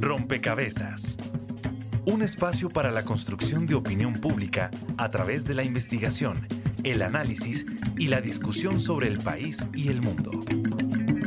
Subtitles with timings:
[0.00, 1.16] Rompecabezas.
[2.04, 6.46] Un espacio para la construcción de opinión pública a través de la investigación,
[6.84, 7.66] el análisis
[7.96, 10.44] y la discusión sobre el país y el mundo.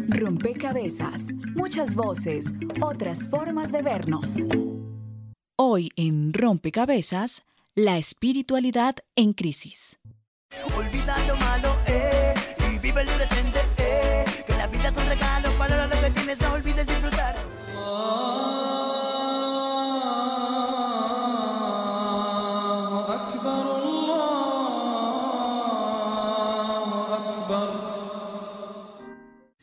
[0.07, 1.33] Rompecabezas.
[1.55, 4.45] Muchas voces, otras formas de vernos.
[5.57, 7.43] Hoy en Rompecabezas,
[7.75, 9.97] la espiritualidad en crisis.
[10.75, 12.33] Olvida lo malo, eh,
[12.73, 13.48] y vive el presente,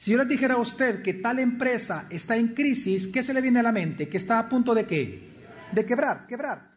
[0.06, 3.40] Si yo les dijera a usted que tal empresa está en crisis, ¿qué se le
[3.40, 4.08] viene a la mente?
[4.08, 5.42] ¿Que está a punto de qué?
[5.72, 6.76] De quebrar, quebrar.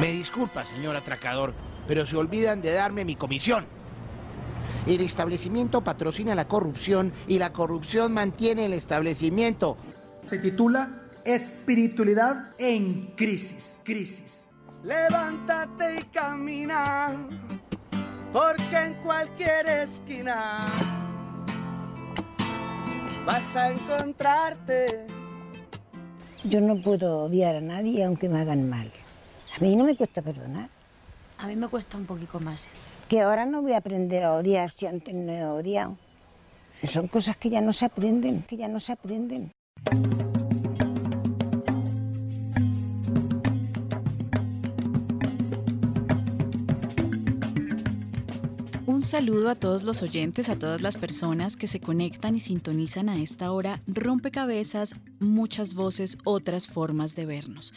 [0.00, 1.54] Me disculpa, señor atracador,
[1.86, 3.66] pero se olvidan de darme mi comisión.
[4.84, 9.76] El establecimiento patrocina la corrupción y la corrupción mantiene el establecimiento.
[10.24, 13.80] Se titula Espiritualidad en crisis.
[13.84, 14.50] Crisis.
[14.82, 17.28] Levántate y camina,
[18.32, 20.66] porque en cualquier esquina
[23.24, 25.06] vas a encontrarte.
[26.44, 28.90] Yo no puedo odiar a nadie aunque me hagan mal.
[29.56, 30.68] A mí no me cuesta perdonar.
[31.38, 32.70] A mí me cuesta un poquito más.
[33.08, 35.96] Que ahora no voy a aprender a odiar si antes no he odiado.
[36.88, 39.52] Son cosas que ya no se aprenden, que ya no se aprenden.
[49.00, 53.08] Un saludo a todos los oyentes, a todas las personas que se conectan y sintonizan
[53.08, 53.80] a esta hora.
[53.86, 57.72] Rompecabezas, muchas voces, otras formas de vernos.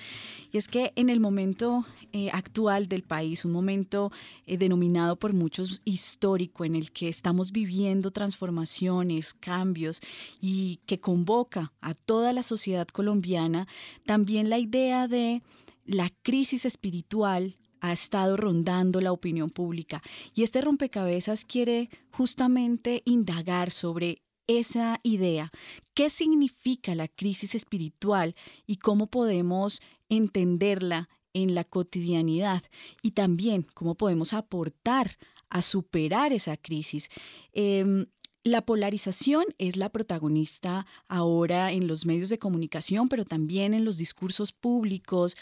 [0.52, 4.12] Y es que en el momento eh, actual del país, un momento
[4.46, 10.02] eh, denominado por muchos histórico, en el que estamos viviendo transformaciones, cambios
[10.42, 13.66] y que convoca a toda la sociedad colombiana,
[14.06, 15.42] también la idea de
[15.86, 20.02] la crisis espiritual ha estado rondando la opinión pública.
[20.34, 25.52] Y este rompecabezas quiere justamente indagar sobre esa idea,
[25.94, 28.36] qué significa la crisis espiritual
[28.66, 32.64] y cómo podemos entenderla en la cotidianidad
[33.02, 35.18] y también cómo podemos aportar
[35.50, 37.10] a superar esa crisis.
[37.52, 38.06] Em,
[38.46, 43.98] la polarización es la protagonista ahora en los medios de comunicación, pero también en los
[43.98, 45.36] discursos públicos.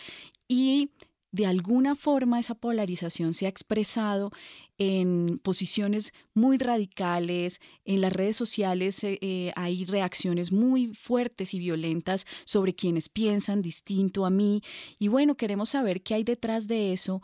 [0.47, 0.91] Y
[1.31, 4.31] de alguna forma esa polarización se ha expresado
[4.77, 11.59] en posiciones muy radicales, en las redes sociales eh, eh, hay reacciones muy fuertes y
[11.59, 14.61] violentas sobre quienes piensan distinto a mí.
[14.97, 17.21] Y bueno, queremos saber qué hay detrás de eso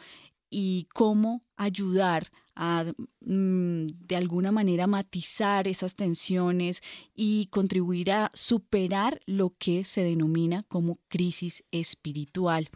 [0.50, 2.86] y cómo ayudar a
[3.28, 6.82] de alguna manera matizar esas tensiones
[7.14, 12.70] y contribuir a superar lo que se denomina como crisis espiritual.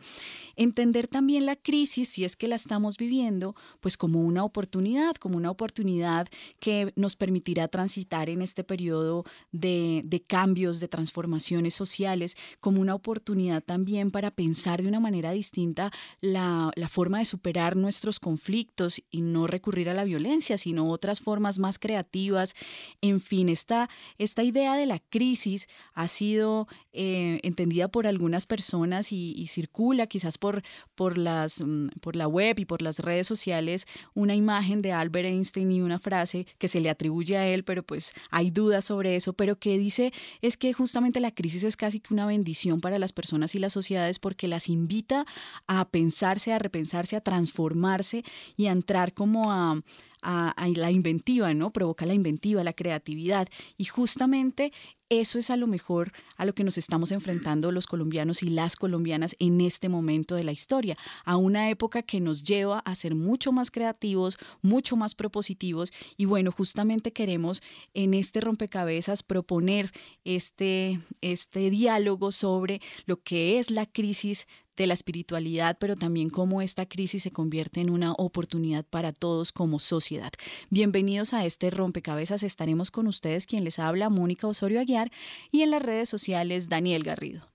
[0.57, 5.37] Entender también la crisis, si es que la estamos viviendo, pues como una oportunidad, como
[5.37, 6.27] una oportunidad
[6.59, 9.23] que nos permitirá transitar en este periodo
[9.53, 15.91] de, cambios, de transformaciones sociales, como una oportunidad también para pensar de una manera distinta
[16.19, 21.59] la forma de superar nuestros conflictos y no recurrir a la violencia, sino otras formas
[21.59, 22.53] más creativas.
[23.01, 29.11] En fin, esta, esta idea de la crisis ha sido eh, entendida por algunas personas
[29.11, 30.63] y, circula quizás por,
[30.95, 35.27] por, las, mm, por la web y por las redes sociales una imagen de Albert
[35.27, 39.15] Einstein y una frase que se le atribuye a él, pero pues hay dudas sobre
[39.15, 42.99] eso, pero que dice es que justamente la crisis es casi que una bendición para
[42.99, 45.25] las personas y las sociedades porque las invita
[45.67, 48.23] a pensarse, a repensarse, a transformarse
[48.55, 49.81] y a entrar como a,
[50.21, 51.71] a, la inventiva, ¿no?
[51.71, 53.47] Provoca la inventiva, la creatividad.
[53.77, 54.71] Y justamente
[55.11, 58.77] eso es a lo mejor a lo que nos estamos enfrentando los colombianos y las
[58.77, 60.95] colombianas en este momento de la historia,
[61.25, 66.23] a una época que nos lleva a ser mucho más creativos, mucho más propositivos y
[66.23, 67.61] bueno, justamente queremos
[67.93, 69.91] en este rompecabezas proponer
[70.23, 74.47] este, este diálogo sobre lo que es la crisis
[74.77, 79.51] de la espiritualidad, pero también cómo esta crisis se convierte en una oportunidad para todos
[79.51, 80.31] como sociedad.
[80.69, 82.43] Bienvenidos a este rompecabezas.
[82.43, 85.11] Estaremos con ustedes quien les habla, Mónica Osorio Aguiar,
[85.51, 87.51] y en las redes sociales, Daniel Garrido.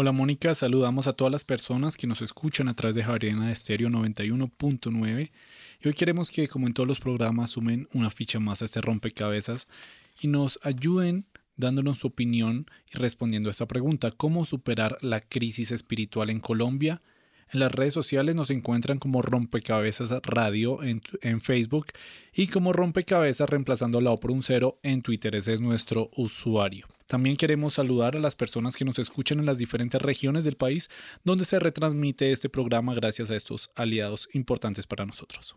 [0.00, 3.52] Hola Mónica, saludamos a todas las personas que nos escuchan a través de Javeriana de
[3.52, 5.32] Estéreo 91.9
[5.80, 8.80] y hoy queremos que como en todos los programas sumen una ficha más a este
[8.80, 9.66] rompecabezas
[10.20, 11.26] y nos ayuden
[11.58, 17.02] dándonos su opinión y respondiendo a esta pregunta, ¿cómo superar la crisis espiritual en Colombia?
[17.52, 21.88] En las redes sociales nos encuentran como Rompecabezas Radio en, en Facebook
[22.34, 25.34] y como Rompecabezas reemplazando la O por un cero en Twitter.
[25.34, 26.86] Ese es nuestro usuario.
[27.06, 30.90] También queremos saludar a las personas que nos escuchan en las diferentes regiones del país
[31.24, 35.56] donde se retransmite este programa gracias a estos aliados importantes para nosotros.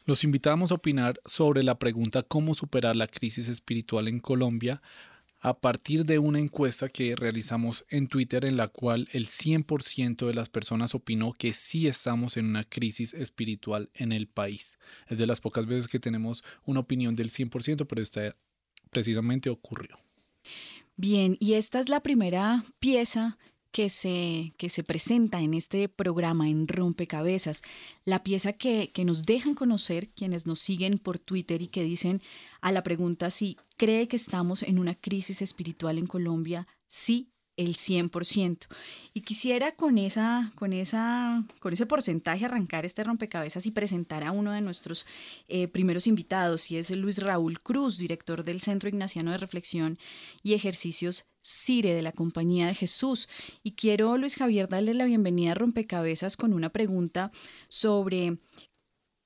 [0.05, 4.83] Los invitamos a opinar sobre la pregunta cómo superar la crisis espiritual en Colombia
[5.39, 10.33] a partir de una encuesta que realizamos en Twitter en la cual el 100% de
[10.33, 14.77] las personas opinó que sí estamos en una crisis espiritual en el país.
[15.07, 18.35] Es de las pocas veces que tenemos una opinión del 100%, pero esta
[18.91, 20.04] precisamente ocurrió.
[20.97, 23.38] Bien, y esta es la primera pieza
[23.75, 27.62] que se, que se presenta en este programa en Rompecabezas,
[28.06, 32.21] la pieza que, que nos dejan conocer quienes nos siguen por Twitter y que dicen
[32.62, 37.75] a la pregunta si cree que estamos en una crisis espiritual en Colombia, sí el
[37.75, 38.67] 100%.
[39.13, 44.31] Y quisiera con, esa, con, esa, con ese porcentaje arrancar este rompecabezas y presentar a
[44.31, 45.05] uno de nuestros
[45.47, 49.97] eh, primeros invitados, y es Luis Raúl Cruz, director del Centro Ignaciano de Reflexión
[50.43, 53.29] y Ejercicios CIRE de la Compañía de Jesús.
[53.63, 57.31] Y quiero, Luis Javier, darle la bienvenida a Rompecabezas con una pregunta
[57.69, 58.37] sobre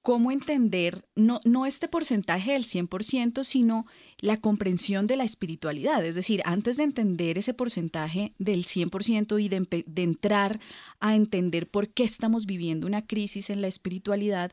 [0.02, 3.86] cómo entender no, no este porcentaje del 100%, sino
[4.20, 6.04] la comprensión de la espiritualidad.
[6.06, 10.60] Es decir, antes de entender ese porcentaje del 100% y de, entrar
[11.00, 14.52] a entender por qué estamos viviendo una crisis en la espiritualidad,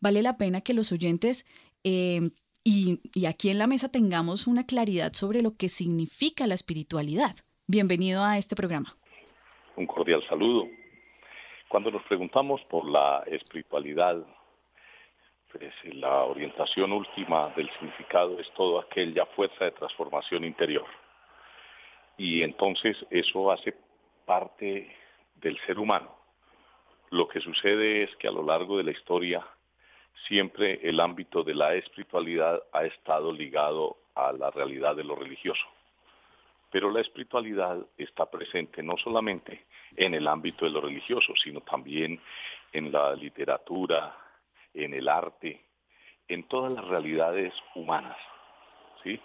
[0.00, 1.46] vale la pena que los oyentes...
[1.84, 2.30] Eh,
[2.68, 7.36] y, y aquí en la mesa tengamos una claridad sobre lo que significa la espiritualidad.
[7.68, 8.96] Bienvenido a este programa.
[9.76, 10.66] Un cordial saludo.
[11.68, 14.26] Cuando nos preguntamos por la espiritualidad,
[15.58, 20.86] pues, la orientación última del significado es todo aquella fuerza de transformación interior.
[22.16, 23.74] Y entonces eso hace
[24.24, 24.94] parte
[25.36, 26.14] del ser humano.
[27.10, 29.46] Lo que sucede es que a lo largo de la historia
[30.26, 35.64] siempre el ámbito de la espiritualidad ha estado ligado a la realidad de lo religioso.
[36.70, 39.66] Pero la espiritualidad está presente no solamente
[39.96, 42.20] en el ámbito de lo religioso, sino también
[42.72, 44.25] en la literatura,
[44.76, 45.60] en el arte,
[46.28, 48.16] en todas las realidades humanas.
[49.02, 49.20] ¿sí?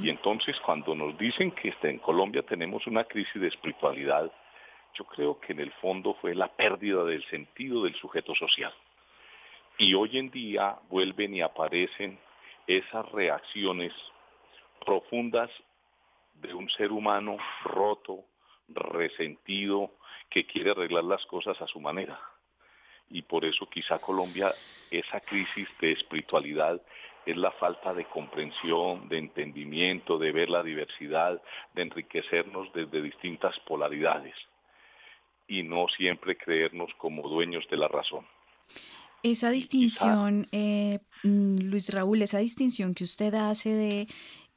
[0.00, 4.32] Y entonces cuando nos dicen que en Colombia tenemos una crisis de espiritualidad,
[4.94, 8.72] yo creo que en el fondo fue la pérdida del sentido del sujeto social.
[9.78, 12.18] Y hoy en día vuelven y aparecen
[12.66, 13.92] esas reacciones
[14.84, 15.50] profundas
[16.34, 18.24] de un ser humano roto,
[18.68, 19.92] resentido,
[20.30, 22.18] que quiere arreglar las cosas a su manera
[23.10, 24.52] y por eso quizá Colombia,
[24.90, 26.80] esa crisis de espiritualidad
[27.24, 31.42] es la falta de comprensión, de entendimiento, de ver la diversidad,
[31.74, 34.34] de enriquecernos desde distintas polaridades
[35.48, 38.26] y no siempre creernos como dueños de la razón.
[39.22, 44.06] Esa distinción, eh, mm, Luis Raúl, esa distinción que usted hace de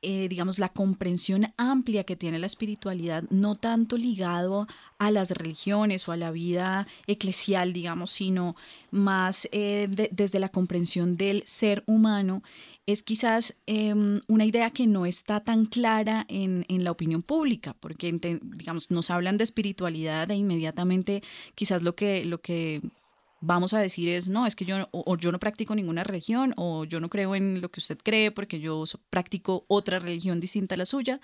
[0.01, 6.07] eh, digamos, la comprensión amplia que tiene la espiritualidad, no tanto ligado a las religiones
[6.07, 8.55] o a la vida eclesial, digamos, sino
[8.91, 12.43] más eh, desde la comprensión del ser humano,
[12.85, 17.75] es quizás em, una idea que no está tan clara en, en la opinión pública,
[17.79, 21.21] porque, digamos, nos hablan de espiritualidad e inmediatamente
[21.55, 22.81] quizás lo que, lo que
[23.41, 26.85] vamos a decir es, no, es que yo, o, yo no practico ninguna religión, o
[26.85, 30.77] yo no creo en lo que usted cree porque yo practico otra religión distinta a
[30.77, 31.19] la suya.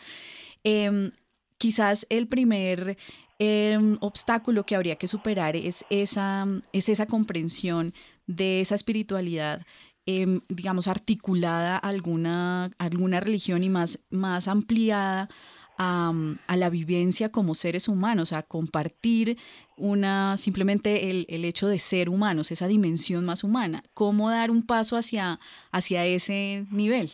[0.64, 1.12] Em,
[1.58, 2.98] quizás el primer
[3.40, 7.94] em, obstáculo que habría que superar es esa, es esa comprensión
[8.28, 9.66] de esa espiritualidad
[10.06, 15.30] em, digamos, articulada a alguna, alguna religión y más, más ampliada
[15.78, 16.14] a,
[16.56, 19.38] la vivencia como seres humanos, a compartir
[19.78, 23.84] una, simplemente el, el, hecho de ser humanos, esa dimensión más humana.
[23.94, 25.40] ¿Cómo dar un paso hacia,
[25.72, 27.12] hacia ese nivel?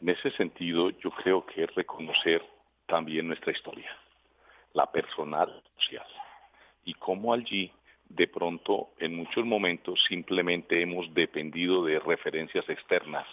[0.00, 2.42] En ese sentido, yo creo que es reconocer
[2.86, 3.90] también nuestra historia,
[4.74, 6.06] la personal social,
[6.84, 7.72] y cómo allí
[8.08, 13.26] de pronto en muchos momentos simplemente hemos dependido de referencias externas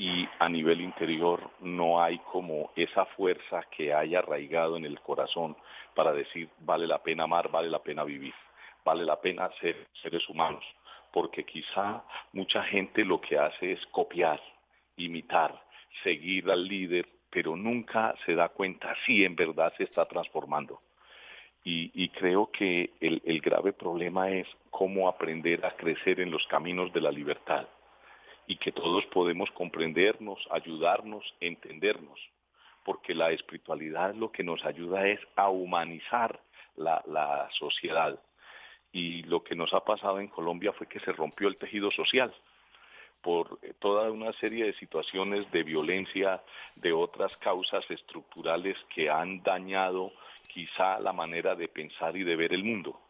[0.00, 5.54] y a nivel interior no hay como esa fuerza que haya arraigado en el corazón
[5.94, 8.32] para decir vale la pena amar, vale la pena vivir,
[8.82, 10.64] vale la pena ser seres humanos,
[11.12, 12.02] porque quizá
[12.32, 14.40] mucha gente lo que hace es copiar,
[14.96, 15.62] imitar,
[16.02, 20.80] seguir al líder, pero nunca se da cuenta si en verdad se está transformando.
[21.62, 27.02] Y, creo que el grave problema es cómo aprender a crecer en los caminos de
[27.02, 27.66] la libertad
[28.50, 32.18] y que todos podemos comprendernos, ayudarnos, entendernos,
[32.84, 36.40] porque la espiritualidad lo que nos ayuda es a humanizar
[36.74, 38.18] la, sociedad.
[38.90, 42.34] Y lo que nos ha pasado en Colombia fue que se rompió el tejido social
[43.22, 46.42] por toda una serie de situaciones de violencia,
[46.74, 50.10] de otras causas estructurales que han dañado
[50.48, 53.00] quizá la manera de pensar y de ver el mundo.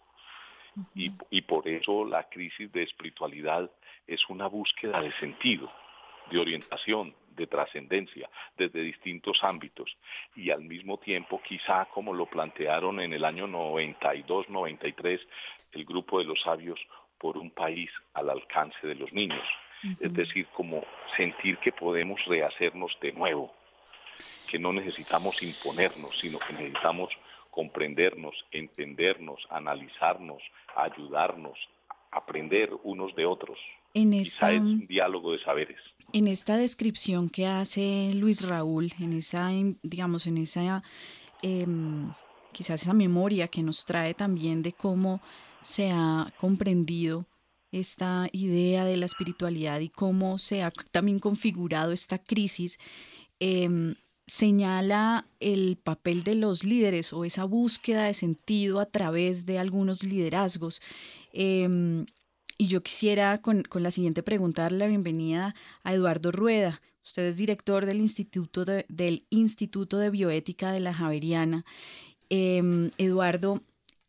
[0.94, 3.70] y, y, por eso la crisis de espiritualidad
[4.10, 5.70] es una búsqueda de sentido,
[6.30, 9.96] de orientación, de trascendencia, desde distintos ámbitos.
[10.34, 15.20] Y al mismo tiempo, quizá como lo plantearon en el año 92-93,
[15.72, 16.78] el grupo de los sabios
[17.18, 19.46] por un país al alcance de los niños.
[19.98, 20.84] Es decir, como
[21.16, 23.54] sentir que podemos rehacernos de nuevo,
[24.48, 27.16] que no necesitamos imponernos, sino que necesitamos
[27.50, 30.42] comprendernos, entendernos, analizarnos,
[30.76, 31.58] ayudarnos,
[32.10, 33.58] aprender unos de otros.
[33.94, 35.78] En esta, es un diálogo de saberes.
[36.12, 39.50] En esta descripción que hace Luis Raúl, en esa,
[39.82, 40.82] digamos, en esa,
[41.42, 42.12] em,
[42.52, 45.20] quizás esa memoria que nos trae también de cómo
[45.62, 47.26] se ha comprendido
[47.72, 52.78] esta idea de la espiritualidad y cómo se ha también configurado esta crisis,
[53.38, 53.94] em,
[54.26, 60.04] señala el papel de los líderes o esa búsqueda de sentido a través de algunos
[60.04, 60.82] liderazgos.
[61.32, 62.06] Em,
[62.60, 66.82] y yo quisiera con, la siguiente pregunta darle la bienvenida a Eduardo Rueda.
[67.02, 71.64] Usted es director del Instituto de, del Instituto de Bioética de la Javeriana.
[72.28, 73.62] Em, Eduardo,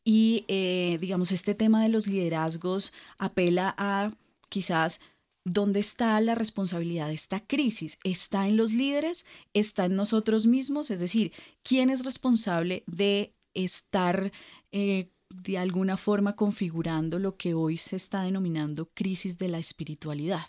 [0.04, 4.12] y eh, digamos, este tema de los liderazgos apela a
[4.50, 5.00] quizás
[5.46, 8.00] dónde está la responsabilidad de esta crisis.
[8.04, 9.26] ¿Está en los líderes?
[9.54, 10.92] ¿Está en nosotros mismos?
[10.92, 11.32] Es decir,
[11.64, 14.34] ¿quién es responsable de estar
[14.74, 20.46] eh, de alguna forma configurando lo que hoy se está denominando crisis de la espiritualidad.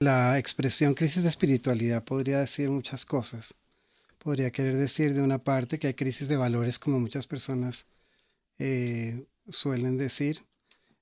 [0.00, 3.54] La expresión crisis de espiritualidad podría decir muchas cosas.
[4.18, 7.86] Podría querer decir de una parte que hay crisis de valores como muchas personas
[8.58, 10.44] eh, suelen decir,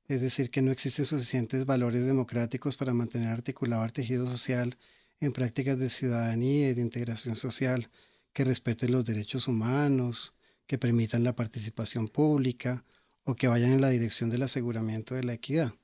[0.08, 4.76] es decir, que no existen suficientes valores democráticos para mantener articulado el tejido social
[5.20, 7.90] en prácticas de ciudadanía y de integración social
[8.32, 10.34] que respeten los derechos humanos,
[10.70, 12.84] que permitan la participación pública
[13.24, 15.74] o que vayan en la dirección del aseguramiento de la equidad.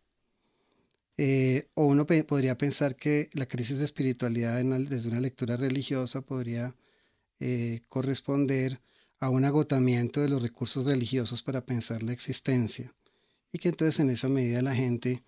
[1.16, 6.76] Eh, o uno podría pensar que la crisis de espiritualidad desde una lectura religiosa podría
[7.40, 8.80] eh, corresponder
[9.18, 12.94] a un agotamiento de los recursos religiosos para pensar la existencia
[13.50, 15.24] y que entonces en esa medida la gente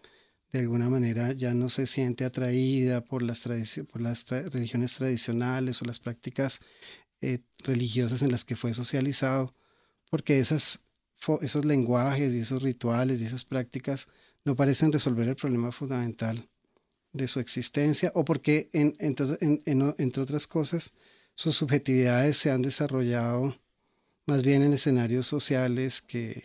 [0.52, 3.48] de alguna manera ya no se siente atraída por las,
[3.90, 6.60] por las religiones tradicionales o las prácticas
[7.20, 9.54] eh, religiosas en las que fue socializado,
[10.10, 14.08] porque esos lenguajes y esos rituales y esas prácticas
[14.44, 16.48] no parecen resolver el problema fundamental
[17.12, 20.92] de su existencia o porque, en, entre otras cosas,
[21.34, 23.56] sus subjetividades se han desarrollado
[24.26, 26.44] más bien en escenarios sociales que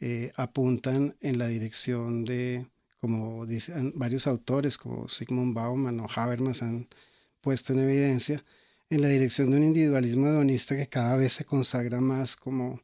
[0.00, 2.66] eh, apuntan en la dirección de,
[3.00, 6.88] como dicen varios autores como Sigmund Bauman o Habermas han
[7.40, 8.44] puesto en evidencia,
[8.90, 12.80] en la dirección de un individualismo hedonista que cada vez se consagra más como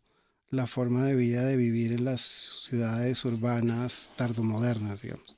[0.50, 5.36] la forma de vida de vivir en las ciudades urbanas tardomodernas, digamos.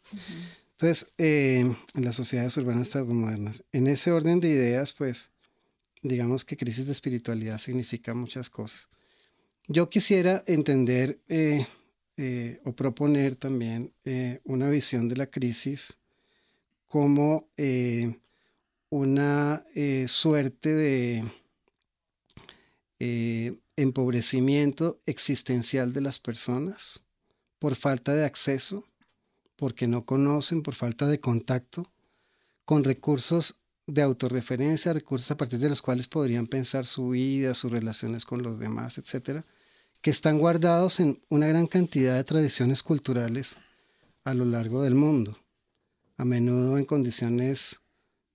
[0.72, 1.60] Entonces, eh,
[1.94, 3.64] en las sociedades urbanas tardomodernas.
[3.72, 5.30] En ese orden de ideas, pues,
[6.02, 8.88] digamos que crisis de espiritualidad significa muchas cosas.
[9.68, 11.64] Yo quisiera entender eh,
[12.16, 13.92] eh, o proponer también
[14.44, 15.96] una visión de la crisis
[16.88, 17.48] como
[18.94, 21.24] una eh, suerte de
[23.00, 27.02] eh, empobrecimiento existencial de las personas
[27.58, 28.84] por falta de acceso,
[29.56, 31.90] porque no conocen, por falta de contacto
[32.64, 33.58] con recursos
[33.88, 38.44] de autorreferencia, recursos a partir de los cuales podrían pensar su vida, sus relaciones con
[38.44, 39.44] los demás, etcétera,
[40.02, 43.56] que están guardados en una gran cantidad de tradiciones culturales
[44.22, 45.36] a lo largo del mundo,
[46.16, 47.80] a menudo en condiciones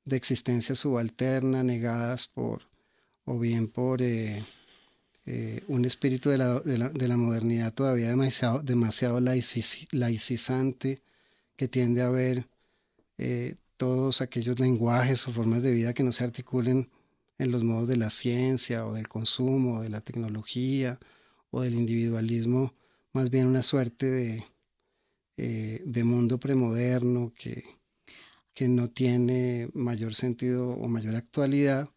[0.09, 2.63] de existencia subalterna, negadas por,
[3.25, 4.43] o bien por eh,
[5.25, 11.01] eh, un espíritu de la, de, la, modernidad todavía demasiado, demasiado laicizante,
[11.55, 12.47] que tiende a ver
[13.17, 16.89] eh, todos aquellos lenguajes o formas de vida que no se articulen
[17.37, 20.99] en los modos de la ciencia o del consumo o de la tecnología
[21.51, 22.73] o del individualismo,
[23.13, 24.45] más bien una suerte de,
[25.85, 27.78] de mundo premoderno que,
[28.59, 31.87] que no tiene mayor sentido o mayor actualidad,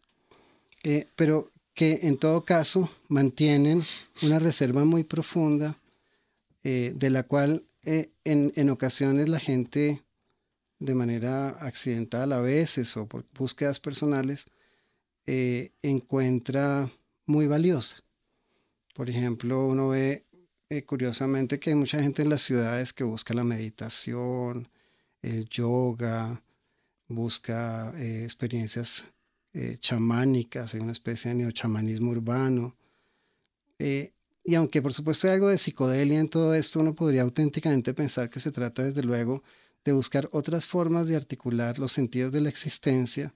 [0.85, 3.83] eh, pero que en todo caso mantienen
[4.21, 5.77] una reserva muy profunda
[6.63, 10.05] eh, de la cual en, en, ocasiones la gente
[10.79, 14.45] de manera accidental a veces o por búsquedas personales
[15.25, 16.89] encuentra
[17.25, 17.97] muy valiosa.
[18.95, 20.23] Por ejemplo, uno ve
[20.69, 24.69] eh, curiosamente que hay mucha gente en las ciudades que busca la meditación,
[25.21, 26.41] el yoga,
[27.15, 29.07] busca eh, experiencias
[29.53, 32.75] eh, chamánicas, hay una especie de neochamanismo urbano.
[33.79, 38.29] y aunque por supuesto hay algo de psicodelia en todo esto, uno podría auténticamente pensar
[38.29, 39.43] que se trata desde luego
[39.85, 43.33] de buscar otras formas de articular los sentidos de la existencia,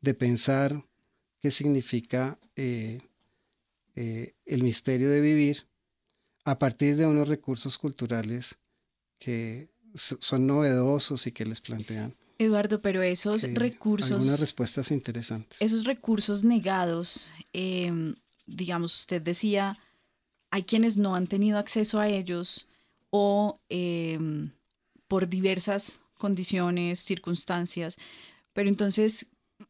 [0.00, 0.84] de pensar
[1.40, 3.00] qué significa eh,
[3.94, 5.66] el misterio de vivir
[6.44, 8.58] a partir de unos recursos culturales
[9.18, 12.16] que son novedosos y que les plantean.
[12.40, 14.12] Eduardo, pero esos recursos...
[14.12, 15.60] Algunas respuestas interesantes.
[15.60, 18.14] Esos recursos negados, em,
[18.46, 19.78] digamos, usted decía,
[20.50, 22.68] hay quienes no han tenido acceso a ellos
[23.10, 24.50] o em,
[25.06, 27.96] por diversas condiciones, circunstancias,
[28.52, 29.26] pero entonces,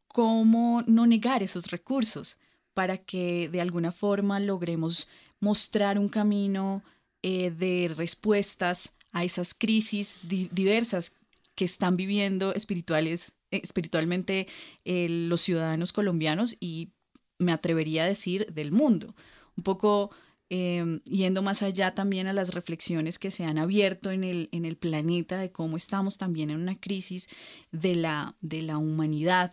[0.09, 2.39] ¿cómo no negar esos recursos?
[2.75, 5.09] para que de alguna forma logremos
[5.41, 6.83] mostrar un camino
[7.23, 11.12] eh, de respuestas a esas crisis diversas
[11.61, 14.47] que están viviendo espirituales, eh, espiritualmente
[14.87, 16.95] eh, los ciudadanos colombianos y
[17.38, 19.14] me atrevería a decir del mundo.
[19.59, 20.11] Un poco
[20.49, 24.64] em, yendo más allá también a las reflexiones que se han abierto en el, en
[24.64, 27.29] el planeta de cómo estamos también en una crisis
[27.73, 29.52] de la, de la humanidad,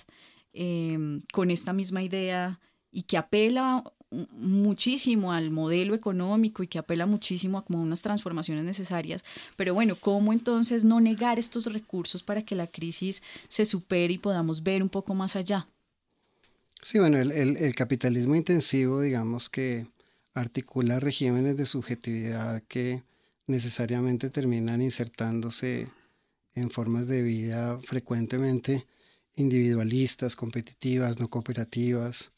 [0.54, 7.06] em, con esta misma idea y que apela muchísimo al modelo económico y que apela
[7.06, 9.26] muchísimo a unas transformaciones necesarias.
[9.56, 14.18] Pero bueno, ¿cómo entonces no negar estos recursos para que la crisis se supere y
[14.18, 15.68] podamos ver un poco más allá?
[16.82, 19.88] Sí, bueno, el, el capitalismo intensivo, digamos que
[20.34, 23.04] articula regímenes de subjetividad que
[23.48, 25.88] necesariamente terminan insertándose
[26.54, 28.86] en formas de vida frecuentemente
[29.36, 32.32] individualistas, competitivas, no cooperativas,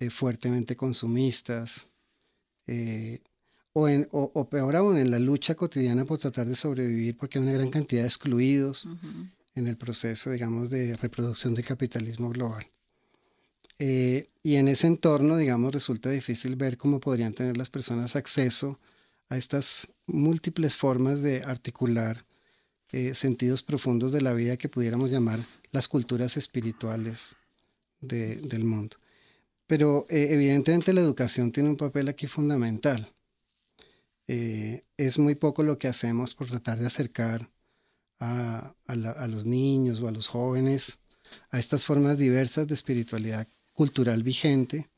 [0.00, 1.88] eh, fuertemente consumistas,
[2.68, 3.20] eh,
[3.72, 7.44] o, en, o, peor aún, en la lucha cotidiana por tratar de sobrevivir, porque hay
[7.44, 8.88] una gran cantidad de excluidos
[9.54, 12.66] en el proceso, digamos, de reproducción del capitalismo global.
[13.78, 18.78] Eh, y en ese entorno, digamos, resulta difícil ver cómo podrían tener las personas acceso
[19.28, 22.24] a estas múltiples formas de articular
[23.12, 27.36] sentidos profundos de la vida que pudiéramos llamar las culturas espirituales
[28.00, 28.96] del mundo.
[29.68, 33.14] Pero eh, evidentemente la educación tiene un papel aquí fundamental.
[34.26, 37.50] Eh, es muy poco lo que hacemos por tratar de acercar
[38.18, 38.74] a,
[39.28, 40.98] los niños o a los jóvenes
[41.50, 44.88] a estas formas diversas de espiritualidad cultural vigente.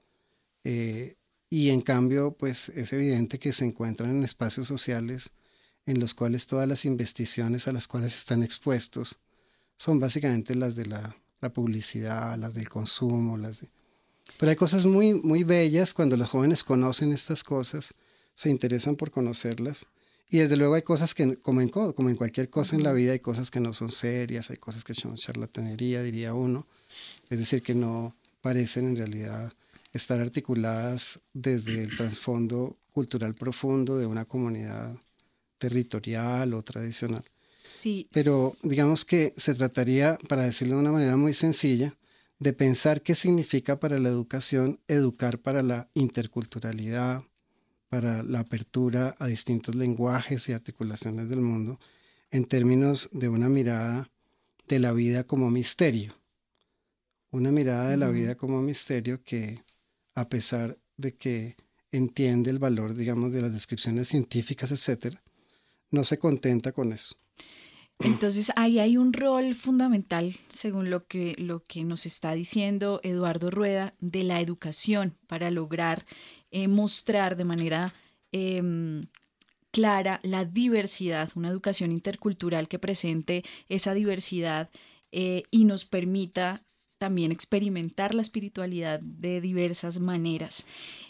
[0.63, 1.17] Eh,
[1.51, 5.33] y en cambio, pues es evidente que se encuentran en espacios sociales
[5.85, 9.19] en los cuales todas las investigaciones a las cuales están expuestos
[9.77, 13.69] son básicamente las de la, la publicidad, las del consumo, las de,
[14.39, 17.95] pero hay cosas muy, muy bellas cuando los jóvenes conocen estas cosas,
[18.35, 19.87] se interesan por conocerlas.
[20.29, 23.13] Y desde luego hay cosas que, como en, como en cualquier cosa en la vida,
[23.13, 26.67] hay cosas que no son serias, hay cosas que son charlatanería, diría uno.
[27.29, 29.53] Es decir, que no parecen en realidad
[29.93, 34.97] estar articuladas desde el trasfondo cultural profundo de una comunidad
[35.59, 37.25] territorial o tradicional.
[37.53, 38.09] Sí.
[38.13, 41.95] Pero digamos que se trataría, para decirlo de una manera muy sencilla,
[42.41, 47.23] de pensar qué significa para la educación educar para la interculturalidad,
[47.91, 51.79] para la apertura a distintos lenguajes y articulaciones del mundo,
[52.31, 54.11] en términos de una mirada
[54.67, 56.17] de la vida como misterio.
[57.31, 59.63] Una mirada de la vida como misterio que,
[60.15, 61.57] a pesar de que
[61.93, 65.17] entiende el valor, digamos, de las descripciones científicas, etc.,
[65.91, 67.17] no se contenta con eso.
[68.03, 73.51] Entonces ahí hay un rol fundamental, según lo que, lo que nos está diciendo Eduardo
[73.51, 76.07] Rueda, de la educación para lograr
[76.51, 77.95] eh, mostrar de manera
[78.33, 79.07] em,
[79.71, 84.71] clara la diversidad, una educación intercultural que presente esa diversidad
[85.13, 86.63] eh, y nos permita
[86.99, 90.67] también experimentar la espiritualidad de diversas maneras.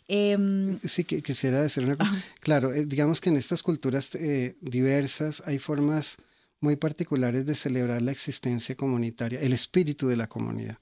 [0.08, 2.24] Em, sí, que, quisiera decir una cosa.
[2.40, 4.16] Claro, eh, digamos que en estas culturas
[4.60, 6.18] diversas hay formas
[6.60, 10.78] muy particulares de celebrar la existencia comunitaria, el espíritu de la comunidad.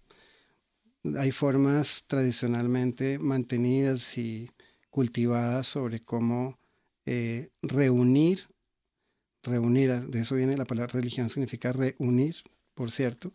[1.16, 4.50] Hay formas tradicionalmente mantenidas y
[4.90, 6.58] cultivadas sobre cómo
[7.06, 8.48] eh, reunir,
[9.42, 12.36] reunir, de eso viene la palabra religión, significa reunir,
[12.74, 13.32] por cierto,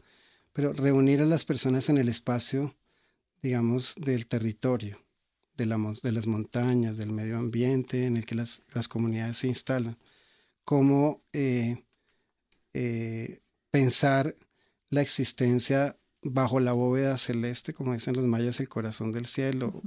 [0.51, 2.75] pero reunir a las personas en el espacio,
[3.41, 5.03] digamos, del territorio,
[5.57, 9.97] de, las montañas, del medio ambiente en el que las, comunidades se instalan.
[10.63, 11.82] Cómo eh,
[12.73, 14.35] eh, pensar
[14.89, 19.81] la existencia bajo la bóveda celeste, como dicen los mayas, el corazón del cielo,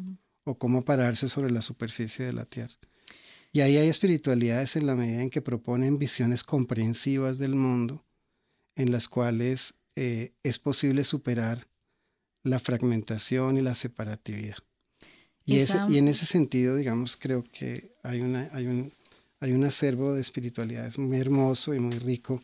[0.44, 2.76] o cómo pararse sobre la superficie de la tierra.
[3.52, 8.04] Y ahí hay espiritualidades en la medida en que proponen visiones comprensivas del mundo,
[8.74, 11.66] en las cuales eh, es posible superar
[12.42, 14.58] la fragmentación y la separatividad.
[15.46, 18.92] Y, y, en ese sentido, digamos, creo que hay, una, hay, un,
[19.40, 22.42] hay un acervo de espiritualidades muy hermoso y muy rico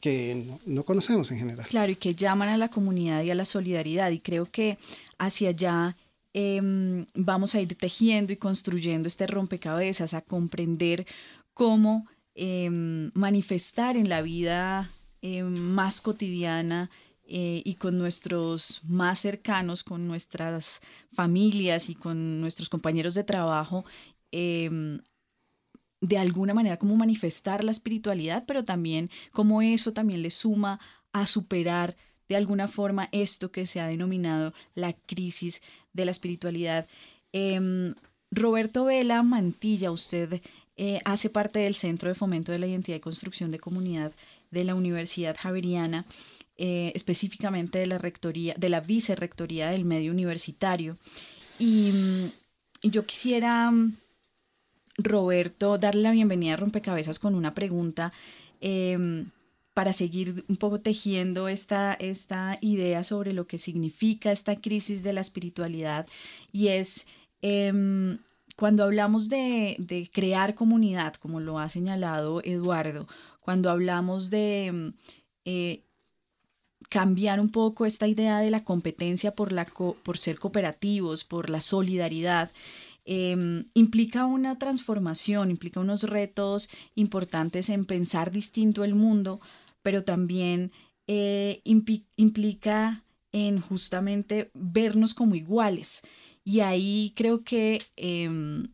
[0.00, 1.66] que no, conocemos en general.
[1.68, 4.10] Claro, y que llaman a la comunidad y a la solidaridad.
[4.10, 4.78] Y creo que
[5.18, 5.96] hacia allá
[6.32, 11.06] em, vamos a ir tejiendo y construyendo este rompecabezas, a comprender
[11.54, 14.90] cómo em, manifestar en la vida
[15.22, 16.90] em, más cotidiana
[17.24, 20.80] eh, y con nuestros más cercanos, con nuestras
[21.12, 23.84] familias y con nuestros compañeros de trabajo,
[26.00, 30.80] de alguna manera como manifestar la espiritualidad, pero también como eso también le suma
[31.12, 31.96] a superar
[32.28, 36.86] de alguna forma esto que se ha denominado la crisis de la espiritualidad.
[37.32, 37.94] Em,
[38.30, 40.40] Roberto Vela Mantilla, usted
[40.76, 44.12] eh, hace parte del Centro de Fomento de la Identidad y Construcción de Comunidad
[44.50, 46.06] de la Universidad Javeriana,
[46.56, 50.96] eh, específicamente de la rectoría, de la vicerrectoría del medio universitario.
[51.58, 51.92] Y,
[52.80, 53.72] y yo quisiera
[55.04, 58.12] Roberto, darle la bienvenida a Rompecabezas con una pregunta
[58.60, 59.30] em,
[59.74, 65.12] para seguir un poco tejiendo esta, esta idea sobre lo que significa esta crisis de
[65.12, 66.06] la espiritualidad.
[66.52, 67.06] Y es
[67.42, 68.18] em,
[68.56, 73.06] cuando hablamos de, crear comunidad, como lo ha señalado Eduardo,
[73.40, 74.92] cuando hablamos de em,
[75.44, 75.82] eh,
[76.90, 81.60] cambiar un poco esta idea de la competencia por, la por ser cooperativos, por la
[81.60, 82.50] solidaridad,
[83.04, 89.40] Em, implica una transformación, implica unos retos importantes en pensar distinto el mundo,
[89.82, 90.72] pero también
[91.06, 96.02] eh, implica en justamente vernos como iguales.
[96.44, 98.68] Y ahí creo que em,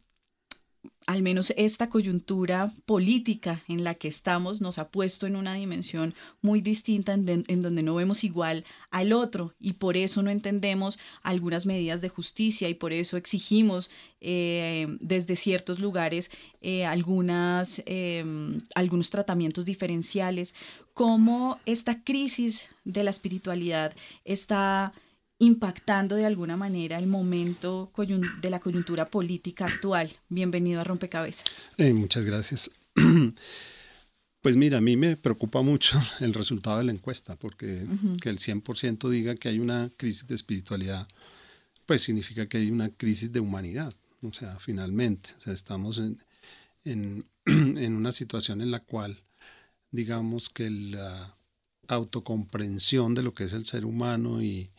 [1.06, 6.14] al menos esta coyuntura política en la que estamos nos ha puesto en una dimensión
[6.42, 11.64] muy distinta en, donde no vemos igual al otro y por eso no entendemos algunas
[11.64, 13.90] medidas de justicia y por eso exigimos
[14.20, 20.54] eh, desde ciertos lugares eh, algunas, em, algunos tratamientos diferenciales,
[20.92, 24.92] cómo esta crisis de la espiritualidad está
[25.38, 27.92] impactando de alguna manera el momento
[28.40, 30.10] de la coyuntura política actual.
[30.28, 31.60] Bienvenido a Rompecabezas.
[31.76, 32.70] Eh, muchas gracias.
[34.42, 37.84] Pues mira, a mí me preocupa mucho el resultado de la encuesta, porque
[38.22, 41.08] que el 100% diga que hay una crisis de espiritualidad,
[41.84, 43.92] pues significa que hay una crisis de humanidad.
[44.22, 46.22] O sea, finalmente, o sea, estamos en,
[46.84, 49.24] en, en una situación en la cual,
[49.90, 51.36] digamos que la
[51.88, 54.70] autocomprensión de lo que es el ser humano y,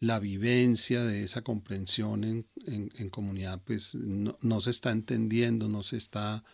[0.00, 5.82] la vivencia de esa comprensión en, en, comunidad pues no, no, se está entendiendo, no
[5.82, 6.44] se está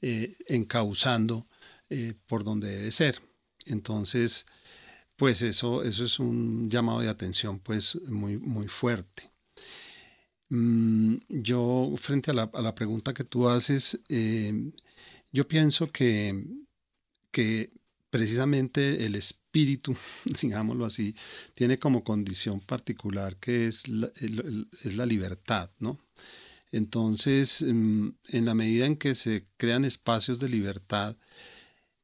[0.00, 1.46] eh, encauzando
[1.90, 3.20] eh, por donde debe ser.
[3.66, 4.46] Entonces,
[5.16, 9.30] pues eso, eso es un llamado de atención pues muy, muy fuerte.
[10.50, 14.72] Mm, yo, frente a la, a la, pregunta que tú haces, eh,
[15.32, 16.44] yo pienso que,
[17.30, 17.72] que
[18.10, 19.43] precisamente el espíritu,
[20.42, 21.14] digámoslo así,
[21.54, 24.10] tiene como condición particular que es la,
[24.82, 25.98] es la libertad, ¿no?
[26.72, 31.16] Entonces, mm, en la medida en que se crean espacios de libertad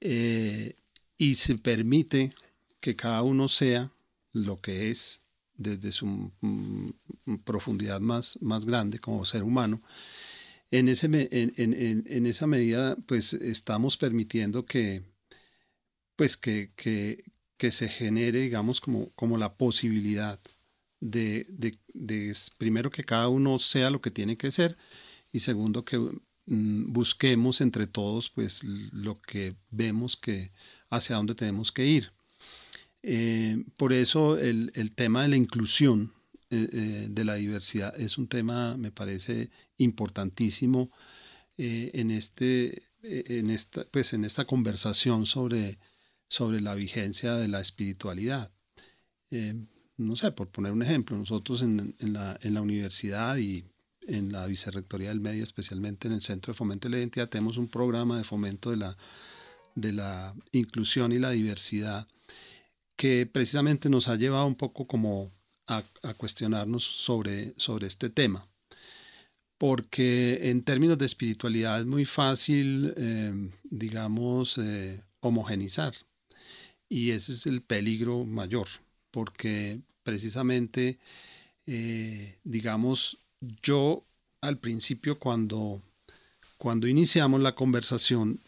[0.01, 0.77] eh,
[1.19, 2.33] y se permite
[2.81, 3.93] que cada uno sea
[4.33, 5.23] lo que es
[5.57, 6.91] desde su mm,
[7.45, 9.83] profundidad más, más grande como ser humano,
[10.71, 15.03] en, ese, en, en, en esa medida pues estamos permitiendo que,
[16.15, 17.25] pues que, que,
[17.71, 20.41] se genere, digamos, como, como la posibilidad
[21.01, 24.77] de, de, primero, que cada uno sea lo que tiene que ser
[25.33, 30.53] y segundo, que mm, busquemos entre todos, pues, lo que vemos que
[30.91, 32.13] hacia dónde tenemos que ir.
[33.03, 36.13] Eh, por eso el, el, tema de la inclusión
[36.51, 40.91] eh, eh, de la diversidad es un tema, me parece, importantísimo
[41.57, 45.79] en, este, en, esta, pues, en esta conversación sobre
[46.31, 48.53] sobre la vigencia de la espiritualidad.
[49.31, 49.55] Eh,
[49.97, 53.65] no sé, por poner un ejemplo, nosotros en, la, universidad y
[54.07, 57.57] en la Vicerrectoría del Medio, especialmente en el Centro de Fomento de la Identidad, tenemos
[57.59, 62.07] un programa de fomento de la, inclusión y la diversidad
[62.97, 65.33] que precisamente nos ha llevado un poco como
[65.67, 65.83] a,
[66.17, 68.49] cuestionarnos sobre, sobre este tema.
[69.59, 75.95] Porque en términos de espiritualidad es muy fácil, eh, digamos, eh, homogenizar.
[76.91, 78.69] Y ese es el peligro mayor,
[79.11, 80.99] porque precisamente,
[81.67, 83.19] eh, digamos,
[83.63, 84.05] yo
[84.43, 85.81] al principio cuando,
[86.59, 88.41] cuando iniciamos la conversación,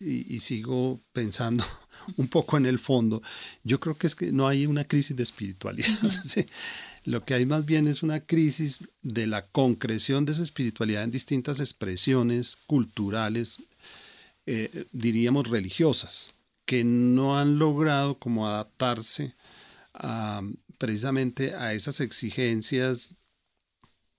[0.00, 1.64] y, sigo pensando
[2.16, 3.22] un poco en el fondo,
[3.62, 5.88] yo creo que es que no hay una crisis de espiritualidad.
[7.04, 11.10] Lo que hay más bien es una crisis de la concreción de esa espiritualidad en
[11.10, 13.58] distintas expresiones culturales,
[14.46, 16.32] eh, diríamos religiosas,
[16.64, 19.34] que no han logrado como adaptarse
[20.78, 23.14] precisamente a esas exigencias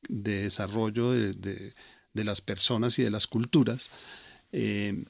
[0.08, 1.74] de desarrollo de,
[2.14, 3.90] las personas y de las culturas,
[4.52, 5.06] eh,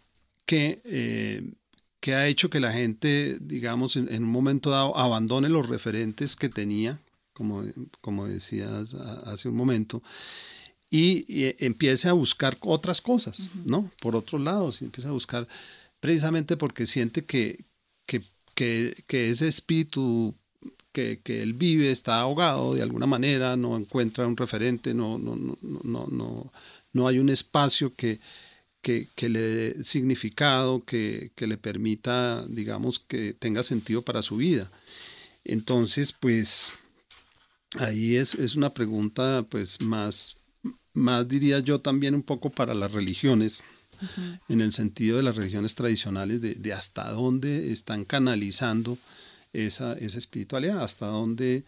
[0.45, 1.53] que, eh,
[1.99, 6.49] que, ha hecho que la gente, digamos, en, un momento dado abandone los referentes que
[6.49, 6.99] tenía,
[7.33, 7.63] como,
[8.01, 10.01] como decías hace un momento,
[10.89, 13.91] y, empiece a buscar otras cosas, ¿no?
[13.99, 15.47] Por otros lados, y empieza a buscar
[16.05, 17.65] precisamente porque siente que,
[18.05, 18.23] que,
[19.07, 20.35] que ese espíritu
[20.91, 25.57] que, él vive está ahogado de alguna manera, no encuentra un referente, no, no, no,
[25.83, 26.53] no, no,
[26.93, 28.19] no hay un espacio que,
[28.83, 34.71] que, le dé significado, que, que, le permita, digamos, que tenga sentido para su vida.
[35.43, 36.71] Entonces, pues
[37.79, 40.37] ahí es, es una pregunta, pues más,
[40.93, 43.63] más diría yo también un poco para las religiones,
[44.49, 48.97] en el sentido de las religiones tradicionales, de, de hasta dónde están canalizando
[49.53, 51.63] esa, esa espiritualidad, hasta dónde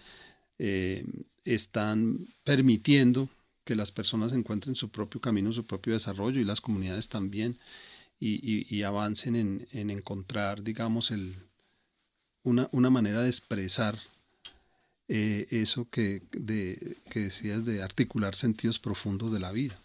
[0.60, 1.06] eh,
[1.46, 3.30] están permitiendo
[3.64, 7.60] que las personas encuentren su propio camino, su propio desarrollo y las comunidades también,
[8.20, 11.36] y, avancen en, encontrar, digamos, el,
[12.42, 14.00] una, una manera de expresar
[15.08, 19.80] eh, eso que, de, que decías de articular sentidos profundos de la vida.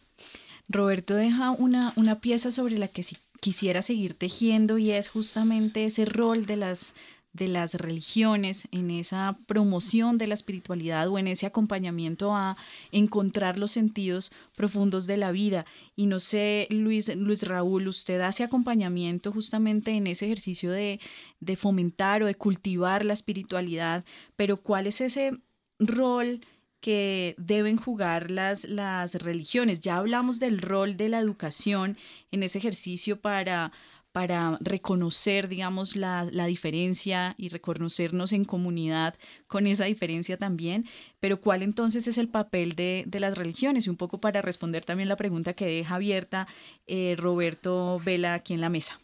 [0.73, 5.85] Roberto deja una, una pieza sobre la que si quisiera seguir tejiendo y es justamente
[5.85, 6.95] ese rol de las,
[7.33, 12.57] de las religiones, en esa promoción de la espiritualidad o en ese acompañamiento a
[12.93, 15.67] encontrar los sentidos profundos de la vida.
[15.97, 21.01] Y no sé, Luis, Luis Raúl, usted hace acompañamiento justamente en ese ejercicio de,
[21.41, 24.05] de fomentar o de cultivar la espiritualidad,
[24.37, 25.37] pero ¿cuál es ese
[25.81, 26.41] rol?
[26.83, 29.81] Que deben jugar las, las religiones.
[29.81, 31.97] Ya hablamos del rol de la educación
[32.33, 33.73] en ese ejercicio para,
[34.11, 39.15] para reconocer, digamos, la, diferencia y reconocernos en comunidad
[39.47, 40.85] con esa diferencia también,
[41.21, 45.09] pero cuál entonces es el papel de, las religiones y un poco para responder también
[45.09, 46.49] la pregunta que deja abierta
[46.89, 48.99] eh, Roberto Vela aquí en la mesa.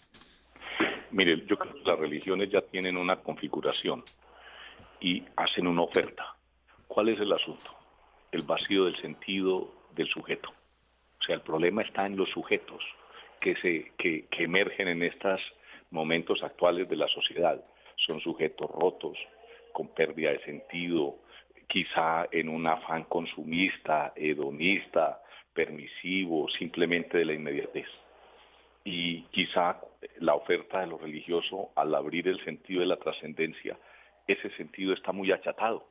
[1.13, 4.05] Mire, yo creo que las religiones ya tienen una configuración
[5.01, 6.38] y hacen una oferta.
[6.99, 7.71] ¿Cuál es el asunto?
[8.33, 10.49] El vacío del sentido del sujeto.
[10.49, 12.83] O sea, el problema está en los sujetos
[13.41, 15.41] que, se, que, emergen en estos
[15.93, 17.65] momentos actuales de la sociedad.
[18.05, 19.17] Son sujetos rotos,
[19.73, 21.21] con pérdida de sentido,
[21.69, 27.87] quizá en un afán consumista, hedonista, permisivo, simplemente de la inmediatez.
[28.83, 29.81] Y quizá
[30.19, 33.79] la oferta de lo religioso, al abrir el sentido de la trascendencia,
[34.27, 35.87] ese sentido está muy achatado,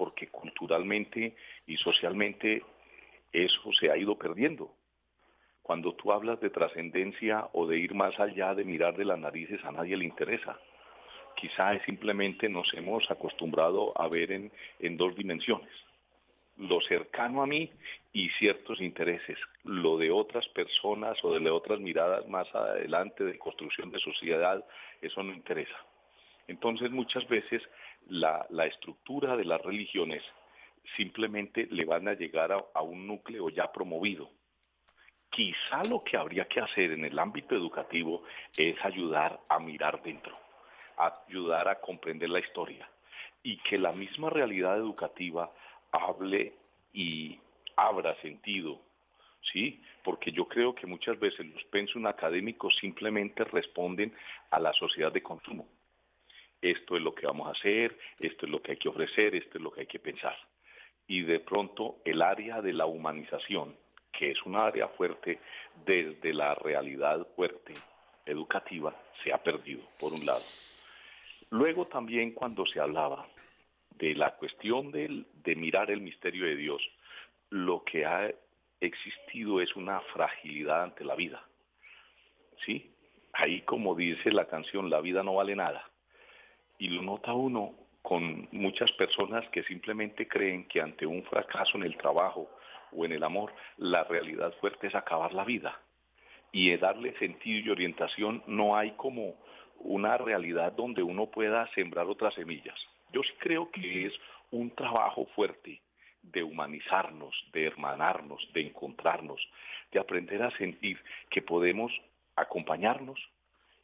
[0.00, 1.36] porque culturalmente
[1.66, 2.62] y socialmente
[3.30, 4.72] eso se ha ido perdiendo.
[5.60, 9.62] Cuando tú hablas de trascendencia o de ir más allá de mirar de las narices,
[9.62, 10.58] a nadie le interesa.
[11.36, 15.70] Quizá simplemente nos hemos acostumbrado a ver en, en dos dimensiones.
[16.56, 17.70] Lo cercano a mí
[18.14, 19.36] y ciertos intereses.
[19.64, 24.64] Lo de otras personas o de otras miradas más adelante de construcción de sociedad,
[25.02, 25.76] eso no interesa.
[26.48, 27.62] Entonces muchas veces
[28.10, 30.22] la, estructura de las religiones
[30.96, 34.30] simplemente le van a llegar a un núcleo ya promovido
[35.30, 38.24] Quizá lo que habría que hacer en el ámbito educativo
[38.58, 40.36] es ayudar a mirar dentro,
[40.96, 42.90] ayudar a comprender la historia
[43.40, 45.52] y que la misma realidad educativa
[45.92, 46.54] hable
[46.92, 47.38] y
[47.76, 48.80] abra sentido,
[49.52, 49.80] ¿sí?
[50.02, 54.12] Porque yo creo que muchas veces los pensum académicos simplemente responden
[54.50, 55.68] a la sociedad de consumo.
[56.62, 59.58] Esto es lo que vamos a hacer, esto es lo que hay que ofrecer, esto
[59.58, 60.36] es lo que hay que pensar.
[61.06, 63.76] Y de pronto el área de la humanización,
[64.12, 65.38] que es un área fuerte
[65.84, 67.74] desde la realidad fuerte
[68.26, 70.44] educativa se ha perdido, por un lado.
[71.50, 73.26] Luego también cuando se hablaba
[73.96, 76.82] de la cuestión de mirar el misterio de Dios,
[77.50, 78.32] lo que ha
[78.80, 81.44] existido es una fragilidad ante la vida.
[82.64, 82.94] ¿Sí?
[83.32, 85.89] Ahí como dice la canción, la vida no vale nada.
[86.80, 91.82] Y lo nota uno con muchas personas que simplemente creen que ante un fracaso en
[91.82, 92.50] el trabajo
[92.92, 95.78] o en el amor, la realidad fuerte es acabar la vida.
[96.52, 99.34] Y darle sentido y orientación no hay como
[99.80, 102.74] una realidad donde uno pueda sembrar otras semillas.
[103.12, 104.14] Yo sí creo que es
[104.50, 105.82] un trabajo fuerte
[106.22, 109.46] de humanizarnos, de hermanarnos, de encontrarnos,
[109.92, 111.92] de aprender a sentir que podemos
[112.36, 113.20] acompañarnos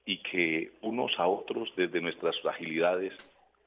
[0.07, 3.13] y que unos a otros desde nuestras fragilidades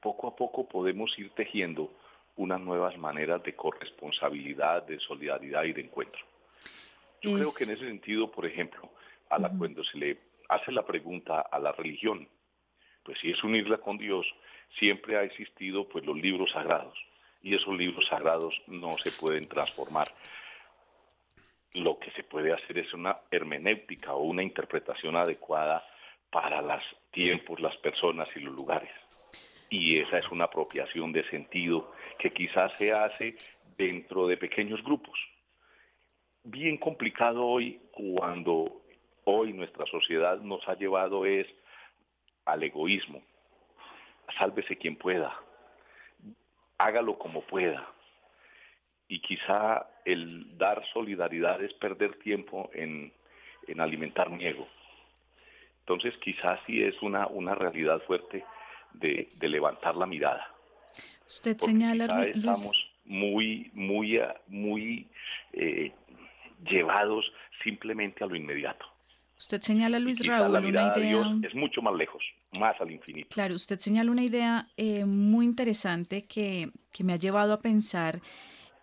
[0.00, 1.92] poco a poco podemos ir tejiendo
[2.36, 6.20] unas nuevas maneras de corresponsabilidad, de solidaridad y de encuentro.
[7.20, 8.88] Yo creo que en ese sentido, por ejemplo,
[9.28, 12.26] a la, cuando se le hace la pregunta a la religión,
[13.02, 14.26] pues si es unirla con Dios,
[14.78, 16.98] siempre ha existido pues los libros sagrados
[17.42, 20.10] y esos libros sagrados no se pueden transformar.
[21.74, 25.84] Lo que se puede hacer es una hermenéutica o una interpretación adecuada
[26.30, 28.90] para los tiempos, las personas y los lugares.
[29.68, 33.36] Y esa es una apropiación de sentido que quizás se hace
[33.76, 35.18] dentro de pequeños grupos.
[36.42, 38.82] Bien complicado hoy cuando
[39.24, 41.46] hoy nuestra sociedad nos ha llevado es
[42.44, 43.22] al egoísmo.
[44.38, 45.36] Sálvese quien pueda,
[46.78, 47.86] hágalo como pueda.
[49.08, 53.12] Y quizá el dar solidaridad es perder tiempo en,
[53.78, 54.66] alimentar mi ego.
[55.90, 58.44] Entonces quizás sí es una, una realidad fuerte
[58.92, 60.46] de, levantar la mirada.
[61.26, 65.08] Usted señala, Estamos muy, muy, muy
[65.52, 65.92] eh,
[66.64, 67.24] llevados
[67.64, 68.86] simplemente a lo inmediato.
[69.36, 71.24] Usted señala, Luis Raúl, una idea...
[71.42, 72.22] es mucho más lejos,
[72.60, 73.30] más al infinito.
[73.34, 76.70] Claro, usted señala una idea eh, muy interesante que,
[77.02, 78.20] me ha llevado a pensar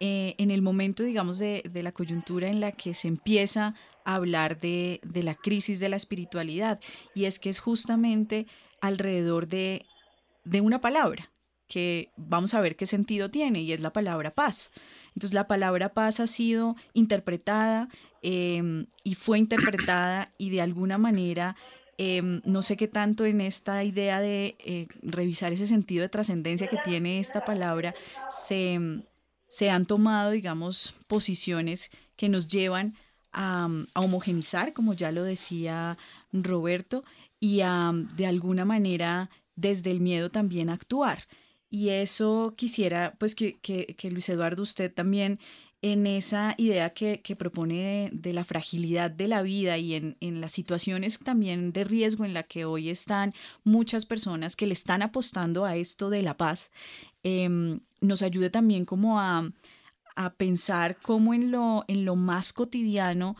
[0.01, 3.73] eh, en el momento, digamos, de, la coyuntura en la que se empieza a
[4.15, 6.79] hablar de, de la crisis de la espiritualidad.
[7.13, 8.47] Y es que es justamente
[8.81, 9.85] alrededor de,
[10.45, 11.29] de una palabra
[11.67, 14.71] que vamos a ver qué sentido tiene y es la palabra paz.
[15.07, 17.89] Entonces la palabra paz ha sido interpretada
[18.21, 21.57] em, y fue interpretada y de alguna manera,
[21.97, 26.67] em, no sé qué tanto en esta idea de eh, revisar ese sentido de trascendencia
[26.67, 27.93] que tiene esta palabra,
[28.29, 28.79] se,
[29.49, 32.95] se, han tomado, digamos, posiciones que nos llevan
[33.31, 35.97] a, a homogenizar, como ya lo decía
[36.31, 37.03] Roberto,
[37.39, 41.19] y a de alguna manera desde el miedo también actuar.
[41.69, 45.39] Y eso quisiera, pues, que, Luis Eduardo, usted también
[45.81, 51.19] en esa idea que, propone de, la fragilidad de la vida y en, las situaciones
[51.19, 55.75] también de riesgo en la que hoy están muchas personas que le están apostando a
[55.75, 56.71] esto de la paz,
[57.23, 59.51] em, nos ayude también como a,
[60.37, 63.35] pensar cómo en lo, en lo más cotidiano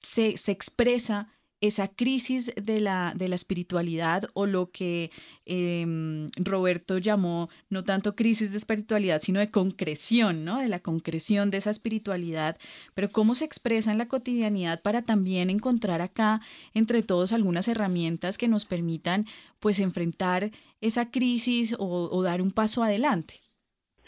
[0.00, 1.28] se, se expresa
[1.62, 5.12] esa crisis de la, de la espiritualidad o lo que
[5.46, 10.58] em, Roberto llamó no tanto crisis de espiritualidad, sino de concreción, ¿no?
[10.58, 12.58] De la concreción de esa espiritualidad,
[12.94, 16.40] pero cómo se expresa en la cotidianidad para también encontrar acá
[16.74, 19.26] entre todos algunas herramientas que nos permitan
[19.60, 23.41] pues enfrentar esa crisis o dar un paso adelante.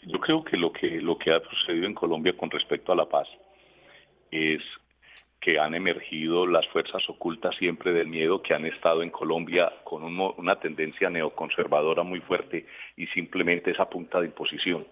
[0.06, 3.08] Yo creo que lo que lo que ha sucedido en Colombia con respecto a la
[3.08, 3.26] paz
[4.30, 4.62] es
[5.40, 10.02] que han emergido las fuerzas ocultas siempre del miedo que han estado en Colombia con
[10.02, 14.86] una tendencia neoconservadora muy fuerte y simplemente esa punta de imposición.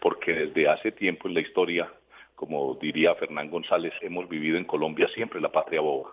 [0.00, 1.92] Porque desde hace tiempo en la historia,
[2.34, 6.10] como diría Fernán González, hemos vivido en Colombia siempre la patria boba.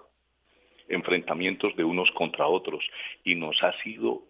[0.87, 2.83] Enfrentamientos de unos contra otros
[3.23, 4.23] y nos ha sido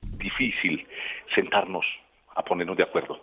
[0.00, 0.86] difícil
[1.34, 1.84] sentarnos
[2.36, 3.20] a ponernos de acuerdo,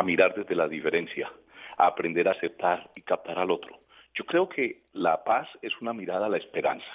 [0.00, 1.30] a mirar desde la diferencia,
[1.76, 3.80] a aprender a aceptar y captar al otro
[4.14, 6.90] yo creo que la paz es una mirada a la esperanza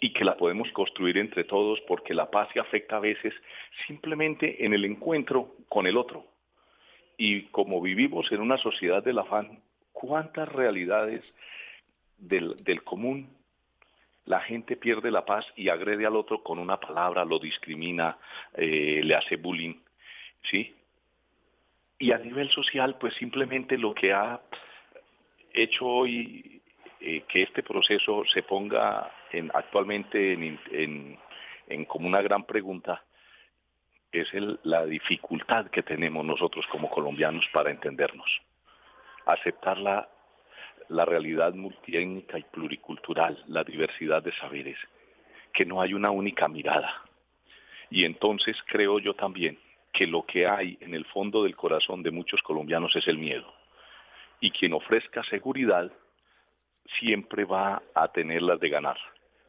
[0.00, 3.34] y que la podemos construir entre todos porque la paz se afecta a veces
[3.86, 6.26] simplemente en el encuentro con el otro.
[7.16, 9.60] Y como vivimos en una sociedad del afán,
[9.92, 11.22] ¿cuántas realidades
[12.18, 13.30] del, común
[14.24, 18.18] la gente pierde la paz y agrede al otro con una palabra, lo discrimina,
[18.54, 19.74] eh, le hace bullying,
[20.50, 20.74] ¿sí?
[21.98, 24.40] Y a nivel social, pues simplemente lo que ha
[25.52, 26.62] hecho hoy
[27.00, 31.18] eh, que este proceso se ponga en, actualmente en,
[31.86, 33.02] como una gran pregunta
[34.12, 34.28] es
[34.62, 38.30] la dificultad que tenemos nosotros como colombianos para entendernos,
[39.26, 40.08] aceptar la,
[40.88, 44.78] la realidad multiétnica y pluricultural, la diversidad de saberes
[45.52, 47.02] que no hay una única mirada.
[47.90, 49.58] Y entonces creo yo también
[49.92, 53.52] que lo que hay en el fondo del corazón de muchos colombianos es el miedo.
[54.40, 55.90] Y quien ofrezca seguridad
[56.98, 58.98] siempre va a tenerlas de ganar,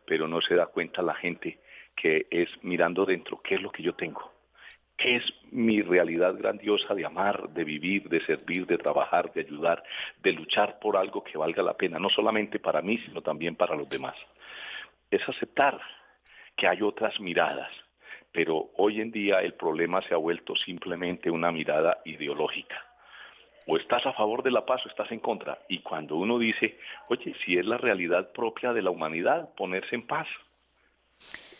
[0.05, 1.59] pero no se da cuenta la gente
[1.95, 4.31] que es mirando dentro, ¿qué es lo que yo tengo?
[4.97, 9.83] ¿Qué es mi realidad grandiosa de amar, de vivir, de servir, de trabajar, de ayudar,
[10.21, 13.75] de luchar por algo que valga la pena, no solamente para mí, sino también para
[13.75, 14.15] los demás?
[15.09, 15.79] Es aceptar
[16.55, 17.71] que hay otras miradas,
[18.31, 22.85] pero hoy en día el problema se ha vuelto simplemente una mirada ideológica.
[23.67, 25.59] O estás a favor de la paz o estás en contra.
[25.67, 30.07] Y cuando uno dice, oye, si es la realidad propia de la humanidad, ponerse en
[30.07, 30.27] paz,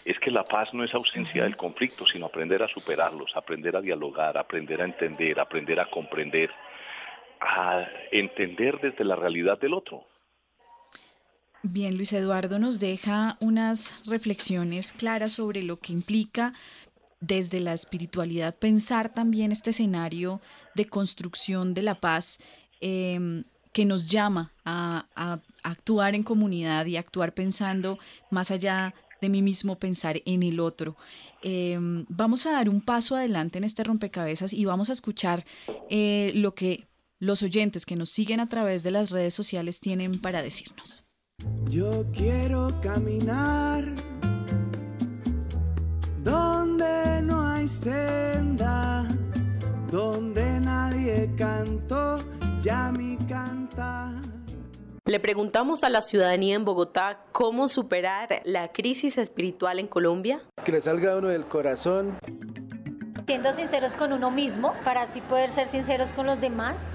[0.06, 3.82] es que la paz no es ausencia del conflicto, sino aprender a superarlos, aprender a
[3.82, 6.50] dialogar, aprender a entender, aprender a comprender,
[7.40, 10.06] a entender desde la realidad del otro.
[11.62, 16.54] Bien, Luis Eduardo nos deja unas reflexiones claras sobre lo que implica
[17.20, 20.40] desde la espiritualidad pensar también este escenario
[20.74, 22.40] de construcción de la paz
[22.80, 23.44] em,
[23.74, 25.06] que nos llama a,
[25.64, 28.00] actuar en comunidad y actuar pensando
[28.30, 30.96] más allá de mí mismo, pensar en el otro.
[31.44, 35.46] Em, vamos a dar un paso adelante en este rompecabezas y vamos a escuchar
[35.90, 36.88] eh, lo que
[37.20, 41.09] los oyentes que nos siguen a través de las redes sociales tienen para decirnos.
[41.70, 43.84] Yo quiero caminar
[46.24, 49.08] donde no hay senda,
[49.92, 52.18] donde nadie cantó
[52.62, 54.14] ya mi canta.
[55.06, 60.42] Le preguntamos a la ciudadanía en Bogotá cómo superar la crisis espiritual en Colombia.
[60.64, 62.20] Que le salga uno del corazón.
[63.26, 66.92] Siendo sinceros con uno mismo para así poder ser sinceros con los demás.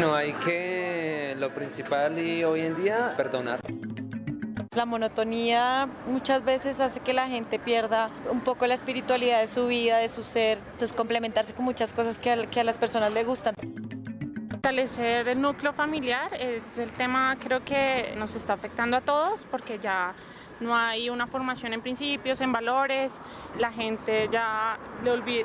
[0.00, 3.58] No hay que, lo principal y hoy en día, perdonar.
[4.76, 9.66] La monotonía muchas veces hace que la gente pierda un poco la espiritualidad de su
[9.66, 10.58] vida, de su ser.
[10.58, 13.56] Entonces complementarse con muchas cosas que a, que a las personas les gustan.
[14.48, 19.80] Fortalecer el núcleo familiar es el tema creo que nos está afectando a todos porque
[19.80, 20.14] ya
[20.60, 23.20] no hay una formación en principios, en valores,
[23.58, 24.78] la gente ya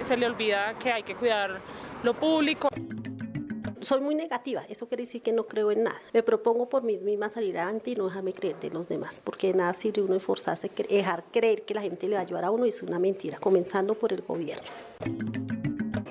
[0.02, 1.60] se le olvida que hay que cuidar
[2.04, 2.70] lo público
[3.84, 6.00] soy muy negativa, eso quiere decir que no creo en nada.
[6.14, 9.54] Me propongo por mí misma salir adelante y no dejarme creer de los demás, porque
[9.54, 12.66] nada sirve uno esforzarse, dejar creer que la gente le va a ayudar a uno
[12.66, 14.68] es una mentira, comenzando por el gobierno.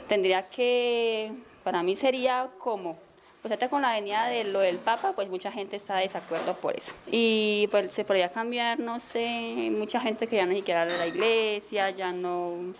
[0.08, 1.32] Tendría que,
[1.64, 2.98] para mí sería como
[3.42, 6.54] pues ahorita con la venida de lo del Papa, pues mucha gente está de desacuerdo
[6.54, 6.94] por eso.
[7.10, 11.08] Y pues se podría cambiar, no sé, mucha gente que ya no siquiera a la
[11.08, 12.72] iglesia, ya no,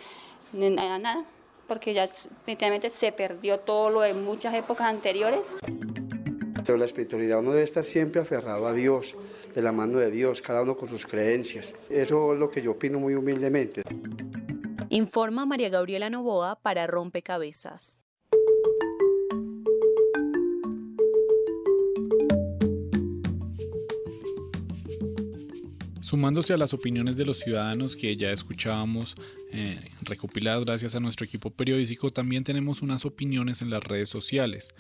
[0.53, 1.25] nada
[1.67, 5.47] porque ya definitivamente se perdió todo lo de muchas épocas anteriores.
[6.65, 9.17] Pero la espiritualidad uno debe estar siempre aferrado a Dios,
[9.55, 11.75] de la mano de Dios, cada uno con sus creencias.
[11.91, 13.83] Eso es lo que yo opino muy humildemente.
[14.89, 18.05] Informa María Gabriela Novoa para Rompecabezas.
[26.13, 29.15] Sumándose a las opiniones de los ciudadanos que ya escuchábamos
[29.51, 34.75] eh, recopiladas gracias a nuestro equipo periodístico, también tenemos unas opiniones en las redes sociales.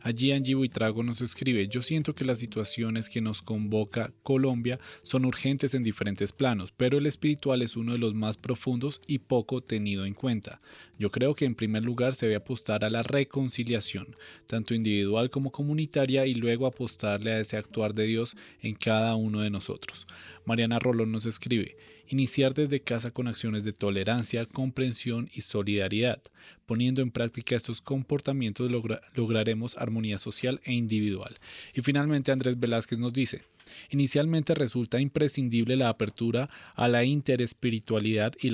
[0.00, 5.24] Allí Angie Buitrago nos escribe, yo siento que las situaciones que nos convoca Colombia son
[5.24, 9.62] urgentes en diferentes planos, pero el espiritual es uno de los más profundos y poco
[9.62, 10.60] tenido en cuenta.
[10.98, 14.16] Yo creo que en primer lugar se debe apostar a la reconciliación,
[14.46, 19.40] tanto individual como comunitaria, y luego apostarle a ese actuar de Dios en cada uno
[19.40, 20.06] de nosotros.
[20.44, 21.76] Mariana Rolón nos escribe,
[22.08, 26.22] Iniciar desde casa con acciones de tolerancia, comprensión y solidaridad.
[26.66, 28.70] Poniendo en práctica estos comportamientos
[29.14, 31.36] lograremos armonía social e individual.
[31.74, 33.42] Y finalmente Andrés Velázquez nos dice,
[33.90, 38.52] Inicialmente resulta imprescindible la apertura a la interespiritualidad y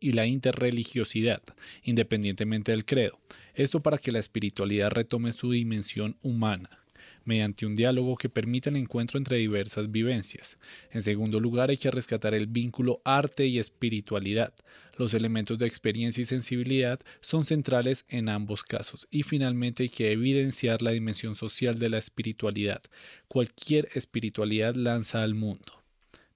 [0.00, 1.42] y la interreligiosidad,
[1.84, 3.20] independientemente del credo.
[3.54, 6.79] Esto para que la espiritualidad retome su dimensión humana
[7.24, 10.56] mediante un diálogo que permita el encuentro entre diversas vivencias.
[10.90, 14.52] En segundo lugar, hay que rescatar el vínculo arte y espiritualidad.
[14.96, 19.08] Los elementos de experiencia y sensibilidad son centrales en ambos casos.
[19.10, 22.82] Y finalmente hay que evidenciar la dimensión social de la espiritualidad.
[23.28, 25.82] Cualquier espiritualidad lanza al mundo,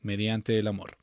[0.02, 0.96] mediante el amor.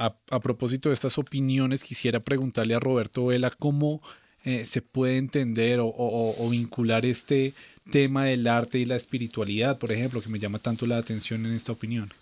[0.00, 4.00] A, propósito de estas opiniones, quisiera preguntarle a Roberto Vela cómo
[4.44, 7.52] eh, se puede entender o, vincular este
[7.90, 11.52] tema del arte y la espiritualidad, por ejemplo, que me llama tanto la atención en
[11.52, 12.12] esta opinión?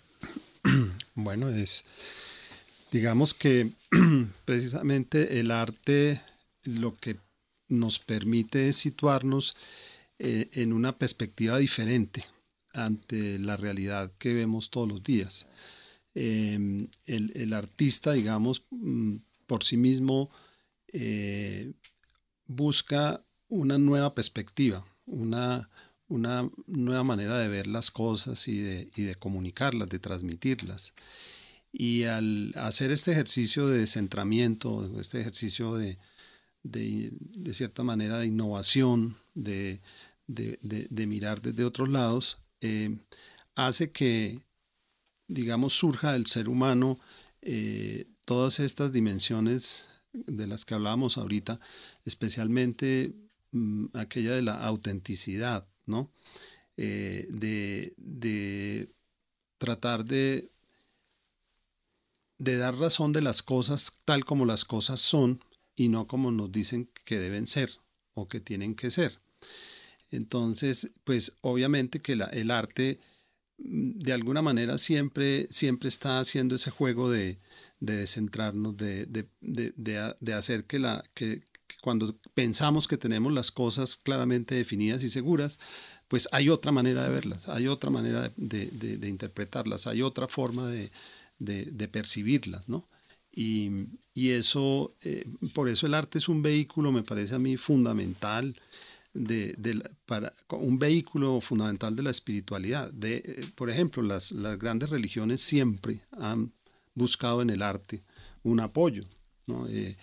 [1.19, 1.83] Bueno, es,
[2.91, 3.71] digamos que
[4.45, 6.21] precisamente el arte
[6.63, 7.17] lo que
[7.69, 9.55] nos permite es situarnos
[10.19, 12.25] eh, en una perspectiva diferente
[12.73, 15.47] ante la realidad que vemos todos los días.
[16.13, 20.29] Em, el, artista, digamos, mm, por sí mismo
[20.91, 21.73] eh,
[22.47, 25.69] busca una nueva perspectiva, una,
[26.07, 30.93] una nueva manera de ver las cosas y de, y de comunicarlas, de transmitirlas.
[31.71, 35.97] Y al hacer este ejercicio de descentramiento, este ejercicio de,
[36.63, 39.81] de, cierta manera de innovación, de,
[40.27, 42.97] de mirar desde otros lados, eh,
[43.55, 44.39] hace que,
[45.27, 46.99] digamos, surja del ser humano
[47.41, 49.83] eh, todas estas dimensiones
[50.13, 51.59] de las que hablábamos ahorita,
[52.05, 53.13] especialmente
[53.51, 56.11] mm, aquella de la autenticidad, ¿no?
[56.77, 58.91] Eh, de, de,
[59.57, 60.51] tratar de,
[62.37, 65.43] de dar razón de las cosas tal como las cosas son
[65.75, 67.71] y no como nos dicen que deben ser
[68.13, 69.19] o que tienen que ser.
[70.11, 72.99] Entonces, pues obviamente que el arte
[73.57, 77.39] mm, de alguna manera siempre, siempre está haciendo ese juego de,
[77.79, 81.41] de descentrarnos, de, de, de, hacer que, la, que,
[81.81, 85.59] cuando pensamos que tenemos las cosas claramente definidas y seguras,
[86.07, 91.87] pues hay otra manera de verlas, hay otra manera de, interpretarlas, hay otra forma de,
[91.91, 92.87] percibirlas, ¿no?
[93.31, 93.69] Y,
[94.13, 98.55] y eso, eh, por eso el arte es un vehículo, me parece a mí fundamental
[99.13, 102.91] de, para un vehículo fundamental de la espiritualidad.
[102.91, 106.51] De, eh, por ejemplo, las, las, grandes religiones siempre han
[106.93, 108.01] buscado en el arte
[108.43, 109.03] un apoyo.
[109.69, 109.95] Eh,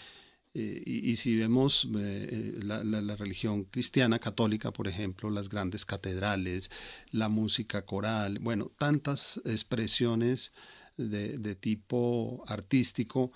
[0.54, 6.70] eh, y, si vemos la, la, religión cristiana católica, por ejemplo, las grandes catedrales,
[7.10, 10.52] la música coral, bueno, tantas expresiones
[10.96, 13.32] de, tipo artístico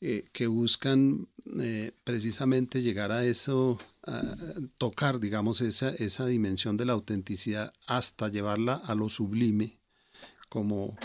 [0.00, 4.22] eh, que buscan eh, precisamente llegar a eso, a
[4.78, 9.78] tocar, digamos, esa, esa dimensión de la autenticidad hasta llevarla a lo sublime,
[10.48, 10.96] como,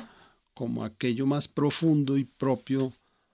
[0.53, 2.93] como aquello más profundo y propio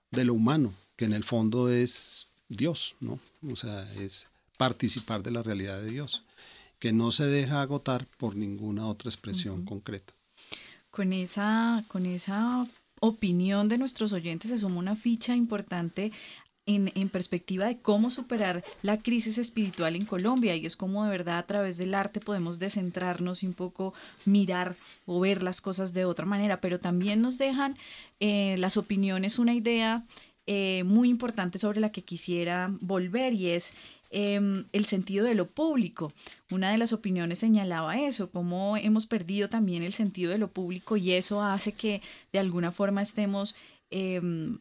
[0.09, 3.20] de lo humano, que en el fondo es Dios, ¿no?
[3.52, 6.22] O sea, es participar de la realidad de Dios,
[6.78, 10.14] que no se deja agotar por ninguna otra expresión concreta.
[10.91, 12.68] Con esa, con esa
[12.99, 16.12] opinión de nuestros oyentes se suma una ficha importante
[16.68, 21.10] en, en, perspectiva de cómo superar la crisis espiritual en Colombia y es como de
[21.10, 23.95] verdad a través del arte podemos descentrarnos y un poco
[24.26, 24.76] mirar
[25.08, 27.76] o ver las cosas de otra manera, pero también nos dejan
[28.20, 30.06] eh, las opiniones una idea
[30.48, 33.74] eh, muy importante sobre la que quisiera volver y es
[34.14, 36.12] Em, el sentido de lo público.
[36.52, 40.98] Una de las opiniones señalaba eso, cómo hemos perdido también el sentido de lo público
[40.98, 42.02] y eso hace que
[42.34, 43.56] de alguna forma estemos...
[43.89, 44.60] Em,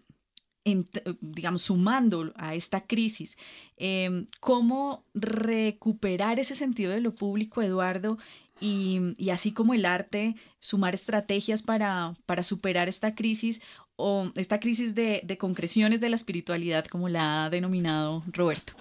[1.20, 3.39] digamos, sumando a esta crisis.
[3.76, 8.18] Em, ¿Cómo recuperar ese sentido de lo público, Eduardo?
[8.61, 9.01] Y,
[9.33, 13.62] así como el arte, sumar estrategias para, para superar esta crisis
[14.01, 18.72] o esta crisis de, concreciones de la espiritualidad, como la ha denominado Roberto.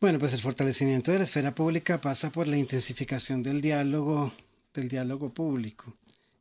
[0.00, 4.32] Bueno, pues el fortalecimiento de la esfera pública pasa por la intensificación del diálogo,
[4.72, 5.96] del diálogo público.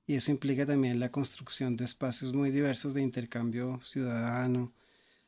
[0.05, 4.73] Y eso implica también la construcción de espacios muy diversos de intercambio ciudadano,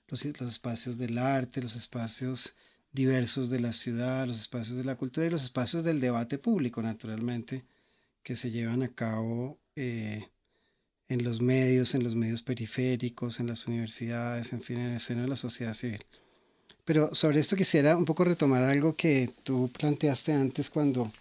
[0.07, 2.53] los, los espacios del arte, los espacios
[2.91, 6.81] diversos de la ciudad, los espacios de la cultura y los espacios del debate público,
[6.81, 7.65] naturalmente,
[8.23, 10.27] que se llevan a cabo eh,
[11.09, 15.23] en los medios, en los medios periféricos, en las universidades, en fin, en el seno
[15.23, 16.05] de la sociedad civil.
[16.85, 21.11] Pero sobre esto quisiera un poco retomar algo que tú planteaste antes cuando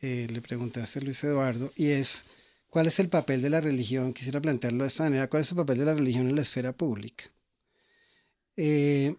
[0.00, 2.24] eh, le preguntaste a Luis Eduardo, y es,
[2.68, 4.12] ¿cuál es el papel de la religión?
[4.12, 6.72] Quisiera plantearlo de esta manera, ¿cuál es el papel de la religión en la esfera
[6.72, 7.24] pública?
[8.56, 9.14] Eh,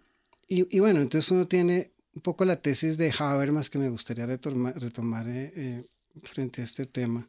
[0.50, 4.80] y, bueno, entonces uno tiene un poco la tesis de Habermas que me gustaría retomar,
[4.80, 5.84] retomar eh,
[6.22, 7.28] frente a este tema,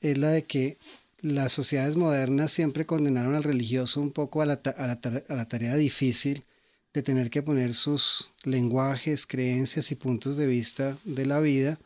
[0.00, 0.78] es la de que
[1.22, 6.44] las sociedades modernas siempre condenaron al religioso un poco a la, tarea difícil
[6.92, 11.78] de tener que poner sus lenguajes, creencias y puntos de vista de la vida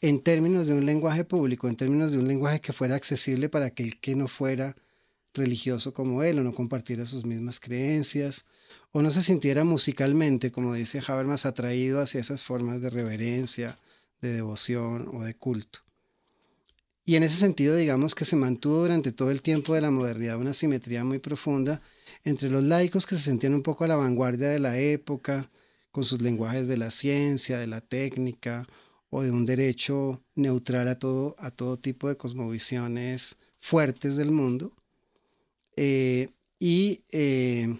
[0.00, 3.66] en términos de un lenguaje público, en términos de un lenguaje que fuera accesible para
[3.66, 4.76] aquel que no fuera
[5.34, 8.44] religioso como él o no compartiera sus mismas creencias
[8.92, 13.76] o no se sintiera musicalmente, como dice Habermas, atraído hacia esas formas de reverencia,
[14.20, 15.80] de devoción o de culto.
[17.04, 20.38] Y en ese sentido, digamos que se mantuvo durante todo el tiempo de la modernidad
[20.38, 21.82] una simetría muy profunda
[22.24, 25.50] entre los laicos que se sentían un poco a la vanguardia de la época,
[25.90, 28.66] con sus lenguajes de la ciencia, de la técnica
[29.10, 34.72] o de un derecho neutral a todo, a todo tipo de cosmovisiones fuertes del mundo,
[35.76, 37.76] eh, y eh,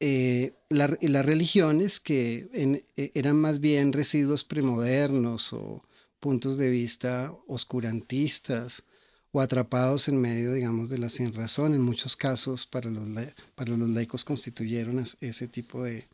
[0.00, 2.84] eh, las religiones que
[3.14, 5.82] eran más bien residuos premodernos o
[6.24, 8.82] puntos de vista oscurantistas
[9.30, 11.74] o atrapados en medio, digamos, de la sin razón.
[11.74, 13.06] En muchos casos, para los,
[13.54, 16.08] para los laicos constituyeron ese tipo de,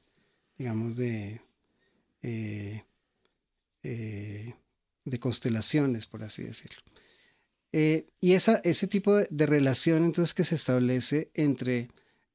[0.59, 1.41] digamos, de,
[2.23, 2.83] eh,
[3.85, 4.53] eh,
[5.05, 6.83] de constelaciones, por así decirlo.
[7.71, 11.87] Eh, y esa, ese tipo de, relación entonces que se establece entre,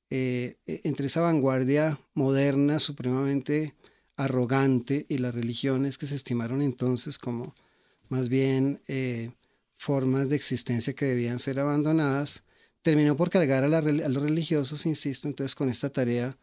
[0.09, 3.73] e, entre esa vanguardia moderna supremamente
[4.15, 7.53] arrogante y las religiones que se estimaron entonces como
[8.09, 8.81] más bien
[9.77, 12.43] formas de existencia que debían ser abandonadas,
[12.81, 16.37] terminó por cargar a, a, los religiosos, insisto, entonces con esta tarea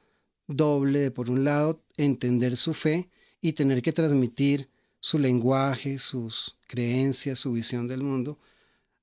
[0.47, 3.09] doble de, por un lado, entender su fe
[3.41, 4.69] y tener que transmitir
[5.01, 8.39] su lenguaje, sus creencias, su visión del mundo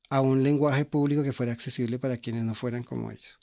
[0.10, 3.38] a un lenguaje público que fuera accesible para quienes no fueran como ellos.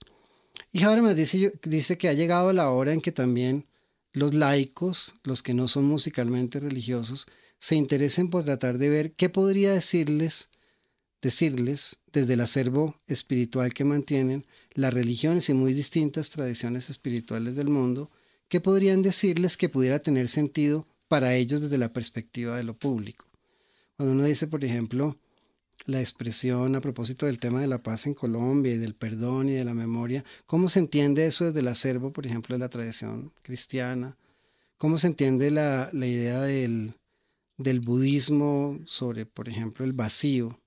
[0.72, 3.66] Y Habermas dice, dice que ha llegado la hora en que también
[4.12, 7.28] los laicos, los que no son musicalmente religiosos,
[7.58, 10.50] se interesen por tratar de ver qué podría decirles,
[11.22, 17.68] decirles desde el acervo espiritual que mantienen las religiones y muy distintas tradiciones espirituales del
[17.68, 18.10] mundo,
[18.48, 23.26] qué podrían decirles que pudiera tener sentido para ellos desde la perspectiva de lo público.
[23.96, 25.16] Cuando uno dice, por ejemplo,
[25.86, 29.52] la expresión a propósito del tema de la paz en Colombia y del perdón y
[29.52, 33.32] de la memoria, ¿cómo se entiende eso desde el acervo, por ejemplo, de la tradición
[33.42, 34.16] cristiana?
[34.78, 36.94] ¿Cómo se entiende la, idea del,
[37.56, 40.60] del budismo sobre, por ejemplo, el vacío?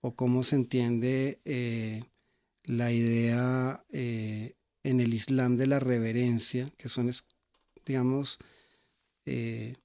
[0.00, 2.02] ¿O cómo se entiende eh,
[2.64, 7.10] la idea eh, en el Islam de la reverencia, que son,
[7.84, 8.38] digamos,
[9.26, 9.76] eh,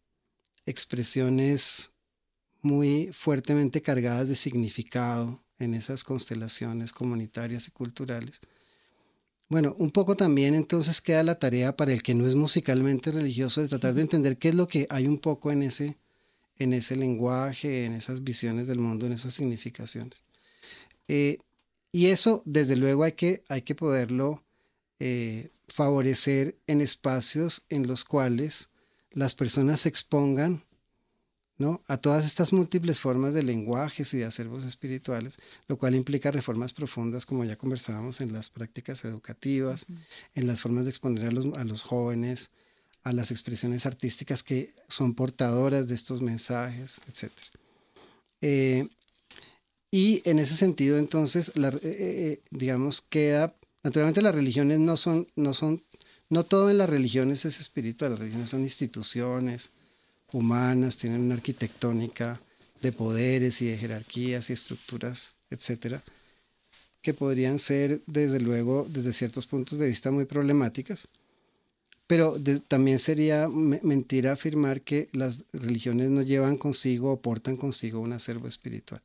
[0.66, 1.91] expresiones
[2.62, 8.39] muy fuertemente cargadas de significado en esas constelaciones comunitarias y culturales.
[9.54, 13.62] Bueno, un poco también entonces queda la tarea para el que no es musicalmente religioso
[13.62, 15.95] de tratar de entender qué es lo que hay un poco en ese,
[16.58, 20.24] en ese lenguaje, en esas visiones del mundo, en esas significaciones.
[21.08, 21.38] Eh,
[21.91, 24.43] y eso, desde luego, hay que, hay que poderlo
[24.99, 28.72] eh, favorecer en espacios en los cuales
[29.12, 30.64] las personas se expongan
[31.58, 31.82] ¿no?
[31.88, 35.38] a todas estas múltiples formas de lenguajes y de acervos espirituales,
[35.68, 39.86] lo cual implica reformas profundas, como ya conversábamos, en las prácticas educativas,
[40.36, 42.51] en las formas de exponer a los, a los, jóvenes,
[43.04, 47.32] a las expresiones artísticas que son portadoras de estos mensajes, etc.
[48.41, 48.88] Eh,
[49.91, 55.28] y en ese sentido, entonces, la, eh, eh, digamos, queda, naturalmente las religiones no son,
[55.36, 55.84] no son
[56.30, 59.72] no todo en las religiones es espiritual, las religiones son instituciones
[60.34, 62.42] humanas, tienen una arquitectónica
[62.82, 66.04] de poderes y de jerarquías y estructuras, etcétera,
[67.02, 71.08] que podrían ser, desde luego, desde ciertos puntos de vista muy problemáticas.
[72.06, 78.12] Pero también sería mentira afirmar que las religiones no llevan consigo o portan consigo un
[78.12, 79.02] acervo espiritual.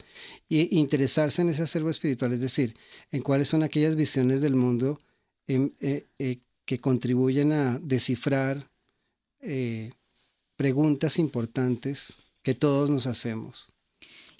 [0.49, 2.77] Y interesarse en ese acervo espiritual, es decir,
[3.13, 5.01] en cuáles son aquellas visiones del mundo
[5.47, 8.69] em, eh, eh, que contribuyen a descifrar
[9.41, 9.93] eh,
[10.59, 13.69] preguntas importantes que todos nos hacemos.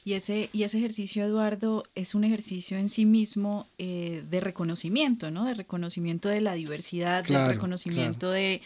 [0.05, 5.31] Y ese, y ese ejercicio, Eduardo, es un ejercicio en sí mismo eh, de reconocimiento,
[5.31, 5.45] ¿no?
[5.45, 8.63] De reconocimiento de la diversidad, de reconocimiento de,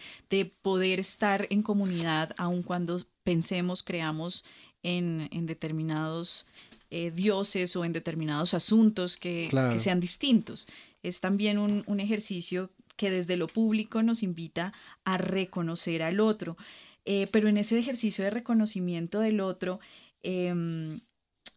[0.62, 4.44] poder estar en comunidad, aun cuando pensemos, creamos
[4.82, 6.46] en, determinados
[6.90, 9.48] eh, dioses o en determinados asuntos que,
[9.78, 10.68] sean distintos.
[11.03, 14.72] Es también un, un ejercicio que desde lo público nos invita
[15.05, 16.57] a reconocer al otro.
[17.05, 19.80] Eh, pero en ese ejercicio de reconocimiento del otro,
[20.22, 21.00] em,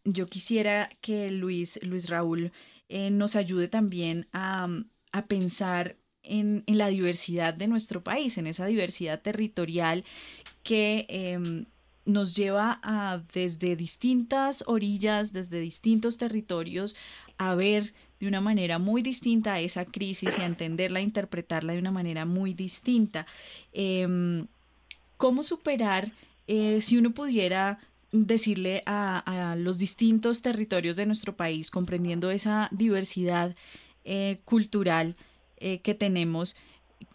[0.03, 2.51] yo quisiera que Luis, Luis Raúl
[2.89, 4.67] eh, nos ayude también a,
[5.27, 10.03] pensar en, la diversidad de nuestro país, en esa diversidad territorial
[10.63, 11.65] que em,
[12.05, 16.95] nos lleva a desde distintas orillas, desde distintos territorios,
[17.37, 21.73] a ver de una manera muy distinta a esa crisis y a entenderla, a interpretarla
[21.73, 23.25] de una manera muy distinta.
[23.73, 24.47] Em,
[25.17, 26.11] ¿Cómo superar
[26.47, 27.79] eh, si uno pudiera
[28.11, 33.55] decirle a, los distintos territorios de nuestro país, comprendiendo esa diversidad
[34.03, 35.15] eh, cultural
[35.57, 36.55] eh, que tenemos,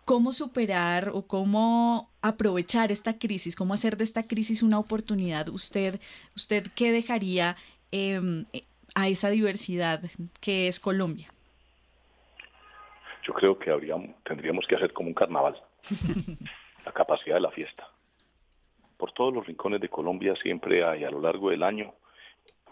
[0.04, 5.48] cómo superar o cómo aprovechar esta crisis, cómo hacer de esta crisis una oportunidad?
[5.48, 6.00] ¿Usted,
[6.34, 7.56] usted qué dejaría
[7.92, 8.44] em,
[8.94, 10.02] a esa diversidad
[10.40, 11.32] que es Colombia?
[13.26, 13.70] Yo creo que
[14.24, 15.62] tendríamos que hacer como un carnaval,
[16.84, 17.88] la capacidad de la fiesta.
[18.96, 21.94] Por todos los rincones de Colombia siempre hay a lo largo del año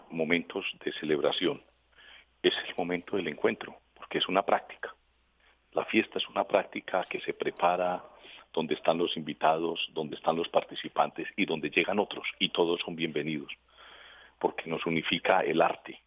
[0.09, 1.61] momentos de celebración.
[2.41, 4.93] Es el momento del encuentro, porque es una práctica.
[5.71, 8.03] La fiesta es una práctica que se prepara
[8.53, 12.95] donde están los invitados, donde están los participantes y donde llegan otros y todos son
[12.95, 13.51] bienvenidos.
[14.39, 16.01] porque nos unifica el arte,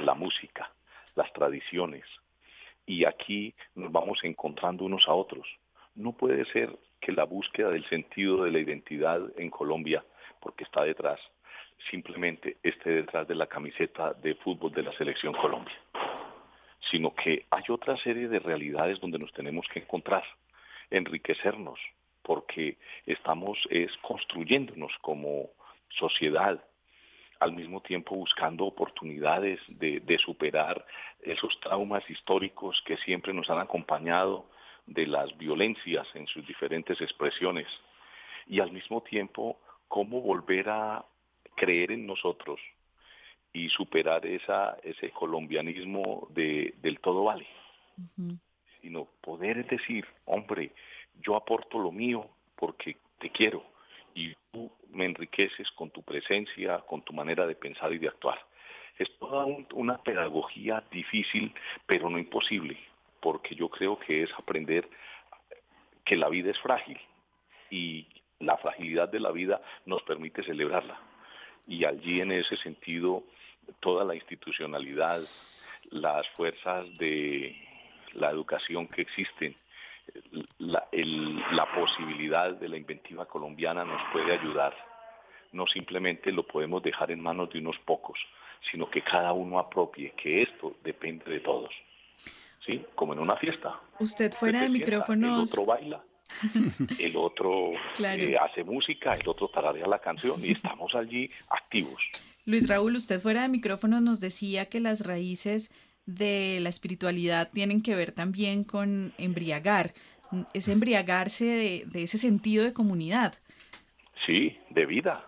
[0.00, 0.72] la música,
[1.14, 2.04] las tradiciones,
[2.86, 5.46] y aquí nos vamos encontrando unos a otros.
[5.94, 10.04] No puede ser que la búsqueda del sentido de la identidad en Colombia,
[10.40, 11.20] porque está detrás,
[11.90, 15.74] simplemente esté detrás de la camiseta de fútbol de la selección Colombia,
[16.90, 20.24] sino que hay otra serie de realidades donde nos tenemos que encontrar,
[20.90, 21.78] enriquecernos,
[22.22, 25.50] porque estamos es construyéndonos como
[25.90, 26.62] sociedad,
[27.40, 30.86] al mismo tiempo buscando oportunidades de, de, superar
[31.22, 34.46] esos traumas históricos que siempre nos han acompañado
[34.86, 37.66] de las violencias en sus diferentes expresiones.
[38.46, 39.58] Y al mismo tiempo
[39.88, 41.04] cómo volver a
[41.56, 42.60] creer en nosotros
[43.52, 47.46] y superar esa, ese colombianismo de, del todo vale,
[48.80, 50.72] sino poder decir, hombre,
[51.22, 53.64] yo aporto lo mío porque te quiero
[54.14, 58.38] y tú me enriqueces con tu presencia, con tu manera de pensar y de actuar.
[58.98, 61.52] Es toda una pedagogía difícil,
[61.86, 62.78] pero no imposible,
[63.24, 64.86] porque yo creo que es aprender
[66.04, 67.00] que la vida es frágil
[67.70, 68.06] y
[68.38, 71.00] la fragilidad de la vida nos permite celebrarla.
[71.66, 73.24] Y allí en ese sentido,
[73.80, 75.22] toda la institucionalidad,
[75.90, 77.56] las fuerzas de
[78.12, 79.56] la educación que existen,
[80.58, 80.86] la,
[81.74, 84.76] posibilidad de la inventiva colombiana nos puede ayudar.
[85.50, 88.18] No simplemente lo podemos dejar en manos de unos pocos,
[88.70, 91.72] sino que cada uno apropie, que esto depende de todos.
[92.64, 92.84] ¿Sí?
[92.94, 93.80] Como en una fiesta.
[93.98, 95.52] Usted fuera de micrófonos.
[95.52, 96.04] El otro baila,
[96.98, 102.02] el otro eh, hace música, el otro tararea la canción y estamos allí activos.
[102.46, 105.70] Luis Raúl, usted fuera de micrófonos nos decía que las raíces
[106.06, 109.94] de la espiritualidad tienen que ver también con embriagar,
[110.52, 113.34] es embriagarse de, de ese sentido de comunidad.
[114.26, 115.24] Sí, de vida,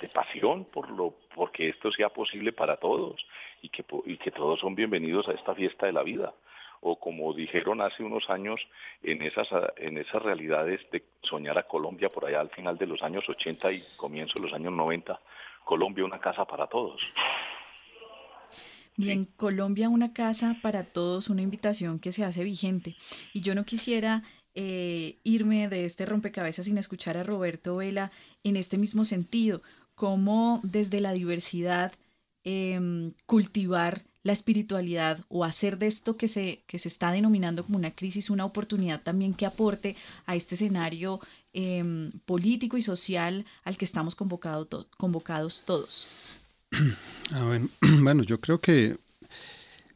[0.00, 3.20] de pasión por lo porque esto sea posible para todos
[3.60, 6.32] y que, y que todos son bienvenidos a esta fiesta de la vida
[6.86, 8.60] o como dijeron hace unos años
[9.02, 13.02] en esas, en esas realidades de soñar a Colombia por allá al final de los
[13.02, 15.18] años 80 y comienzo de los años 90,
[15.64, 17.00] Colombia una casa para todos.
[18.96, 22.94] Bien, Colombia una casa para todos, una invitación que se hace vigente.
[23.32, 24.22] Y yo no quisiera
[24.54, 28.12] eh, irme de este rompecabezas sin escuchar a Roberto Vela
[28.44, 29.62] en este mismo sentido,
[29.94, 31.92] cómo desde la diversidad
[32.44, 37.78] em, cultivar la espiritualidad o hacer de esto que se, que se está denominando como
[37.78, 39.96] una crisis una oportunidad también que aporte
[40.26, 41.20] a este escenario
[41.52, 44.66] em, político y social al que estamos convocado
[44.96, 46.08] convocados todos?
[47.32, 47.58] Ah,
[48.02, 48.98] bueno, yo creo que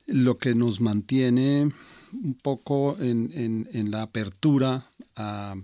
[0.06, 1.72] lo que nos mantiene
[2.12, 5.56] un poco en, la apertura a,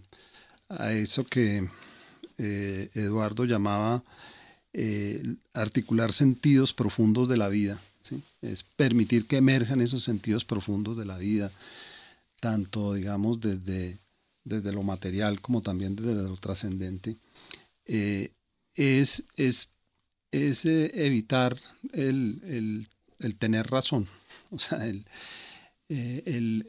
[0.91, 1.69] eso que
[2.39, 4.03] eh, Eduardo llamaba
[4.73, 7.81] eh, articular sentidos profundos de la vida,
[8.45, 11.51] es permitir que emerjan esos sentidos profundos de la vida,
[12.41, 13.99] tanto, digamos, desde,
[14.45, 17.17] desde lo material como también desde lo trascendente,
[17.87, 18.33] eh,
[18.75, 19.71] es, es,
[20.31, 21.57] es eh, evitar
[21.93, 22.89] el,
[23.39, 24.09] tener razón,
[24.51, 24.87] o sea,
[25.89, 26.67] eh, el,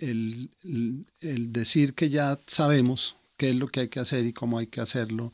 [1.19, 4.67] el, decir que ya sabemos qué es lo que hay que hacer y cómo hay
[4.67, 5.33] que hacerlo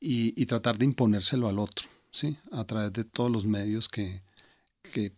[0.00, 2.36] y, y tratar de imponérselo al otro, ¿sí?
[2.52, 4.22] a través de todos los medios que,
[4.82, 5.12] que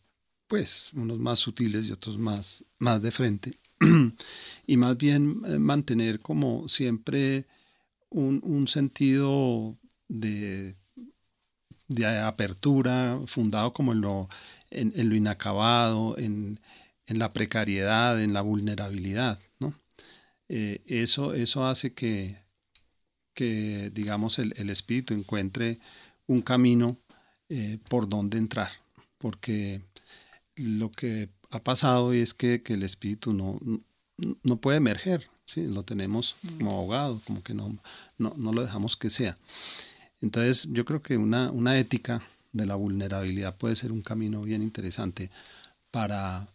[0.49, 3.59] pues unos más sutiles y otros más, más de frente.
[4.67, 7.47] y más bien eh, mantener como siempre
[8.09, 9.77] un, sentido
[10.09, 10.77] de,
[11.89, 14.29] de, apertura fundado como en lo,
[14.71, 16.61] en, lo inacabado, en,
[17.07, 19.39] la precariedad, en la vulnerabilidad.
[19.61, 19.75] ¿no?
[20.49, 22.39] Eh, eso, eso hace que,
[23.35, 25.79] que digamos, el, espíritu encuentre
[26.27, 26.97] un camino
[27.49, 28.71] eh, por donde entrar,
[29.19, 29.83] porque
[30.57, 33.61] lo que ha pasado es que, el espíritu no,
[34.43, 35.67] no, puede emerger, ¿sí?
[35.67, 36.49] lo tenemos mm.
[36.59, 37.79] como ahogado, como que no,
[38.19, 39.37] no, lo dejamos que sea.
[40.21, 44.63] Entonces yo creo que una, una ética de la vulnerabilidad puede ser un camino bien
[44.63, 45.31] interesante
[45.91, 46.49] para,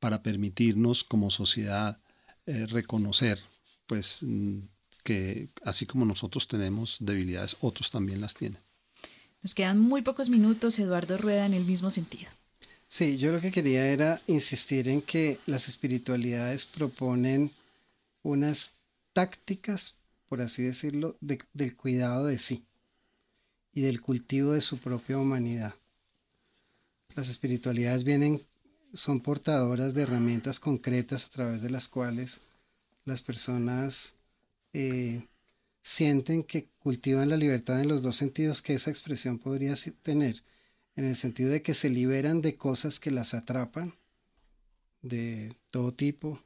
[0.00, 1.98] para permitirnos como sociedad
[2.46, 3.40] eh, reconocer
[3.86, 4.58] pues mm,
[5.02, 8.60] que así como nosotros tenemos debilidades, otros también las tienen.
[9.42, 12.30] Nos quedan muy pocos minutos, Eduardo Rueda, en el mismo sentido.
[12.96, 17.50] Sí, yo lo que quería era insistir en que las espiritualidades proponen
[18.22, 18.76] unas
[19.12, 19.96] tácticas,
[20.28, 22.64] por así decirlo, del cuidado de sí
[23.72, 25.74] y del cultivo de su propia humanidad.
[27.16, 28.46] Las espiritualidades vienen,
[28.92, 32.42] son portadoras de herramientas concretas a través de las cuales
[33.04, 34.14] las personas
[34.72, 35.26] eh,
[35.82, 39.74] sienten que cultivan la libertad en los dos sentidos que esa expresión podría
[40.04, 40.44] tener
[40.96, 43.94] en el sentido de que se liberan de cosas que las atrapan,
[45.02, 46.40] de todo tipo,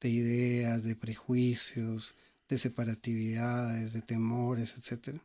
[0.00, 2.14] de ideas, de prejuicios,
[2.48, 5.18] de separatividades, de temores, etc.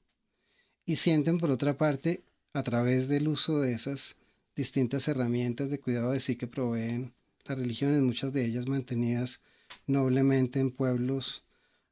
[0.86, 4.16] Y sienten, por otra parte, a través del uso de esas
[4.56, 7.14] distintas herramientas de cuidado de sí que proveen
[7.46, 9.42] las religiones, muchas de ellas mantenidas
[9.86, 11.44] noblemente en pueblos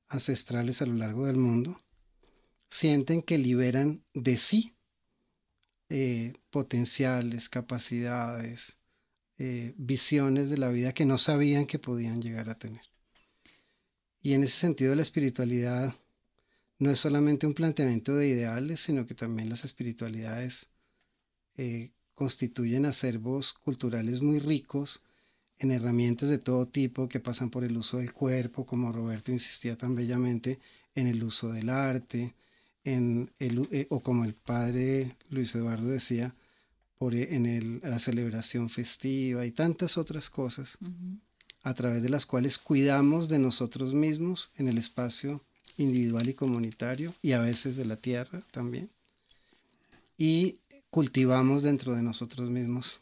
[0.10, 1.80] ancestrales a lo largo del mundo,
[2.70, 4.74] sienten que liberan de sí
[5.90, 8.78] eh, potenciales, capacidades,
[9.38, 12.82] eh, visiones de la vida que no sabían que podían llegar a tener.
[14.22, 15.96] Y en ese sentido la espiritualidad
[16.80, 20.72] no es solamente un planteamiento de ideales, sino que también las espiritualidades
[21.56, 25.04] eh, constituyen acervos culturales muy ricos
[25.60, 29.78] en herramientas de todo tipo que pasan por el uso del cuerpo, como Roberto insistía
[29.78, 30.60] tan bellamente,
[30.94, 32.36] en el uso del arte,
[32.88, 36.34] en el, eh, o como el padre Luis Eduardo decía,
[36.98, 40.78] por, e, en el, la celebración festiva y tantas otras cosas,
[41.64, 45.44] a través de las cuales cuidamos de nosotros mismos en el espacio
[45.76, 48.90] individual y comunitario y a veces de la tierra también.
[50.18, 50.60] Y
[50.90, 53.02] cultivamos dentro de nosotros mismos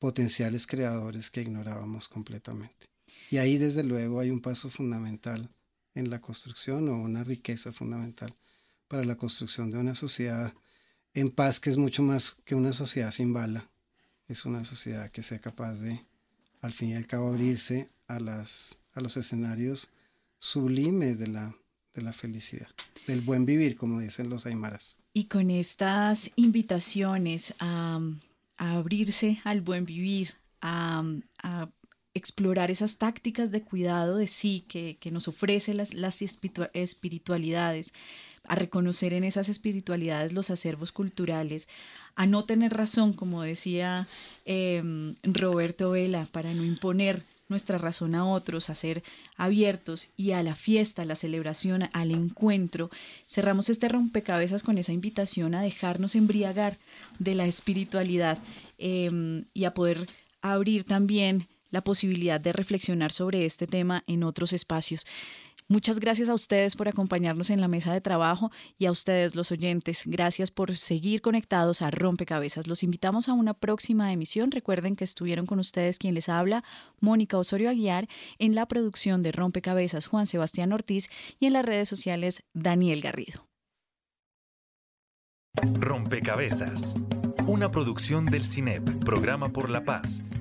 [0.00, 2.88] potenciales creadores que ignorábamos completamente.
[3.30, 5.48] Y ahí desde luego hay un paso fundamental
[5.94, 8.34] en la construcción o una riqueza fundamental
[8.90, 10.52] para la construcción de una sociedad
[11.14, 13.70] en paz que es mucho más que una sociedad sin bala.
[14.26, 16.04] Es una sociedad que sea capaz de,
[16.60, 19.92] al fin y al cabo, abrirse a, los escenarios
[20.38, 21.54] sublimes de la,
[21.94, 22.66] de la felicidad,
[23.06, 24.98] del buen vivir, como dicen los aymaras.
[25.12, 28.00] Y con estas invitaciones a,
[28.56, 31.04] abrirse al buen vivir, a,
[32.14, 37.94] explorar esas tácticas de cuidado de sí que, nos ofrece las, las espiritualidades,
[38.48, 41.68] a reconocer en esas espiritualidades los acervos culturales,
[42.16, 44.08] a no tener razón, como decía
[44.44, 49.02] em, Roberto Vela, para no imponer nuestra razón a otros, a ser
[49.36, 52.90] abiertos y a la fiesta, a la celebración, al encuentro.
[53.26, 56.78] Cerramos este rompecabezas con esa invitación a dejarnos embriagar
[57.18, 58.38] de la espiritualidad
[58.78, 60.06] em, y a poder
[60.42, 65.06] abrir también la posibilidad de reflexionar sobre este tema en otros espacios.
[65.70, 69.52] Muchas gracias a ustedes por acompañarnos en la mesa de trabajo y a ustedes los
[69.52, 70.02] oyentes.
[70.04, 72.66] Gracias por seguir conectados a Rompecabezas.
[72.66, 74.50] Los invitamos a una próxima emisión.
[74.50, 76.64] Recuerden que estuvieron con ustedes quien les habla,
[76.98, 78.08] Mónica Osorio Aguiar,
[78.40, 81.08] en la producción de Rompecabezas, Juan Sebastián Ortiz
[81.38, 83.46] y en las redes sociales, Daniel Garrido.
[85.74, 86.96] Rompecabezas,
[87.46, 90.24] una producción del CINEP, Programa por la Paz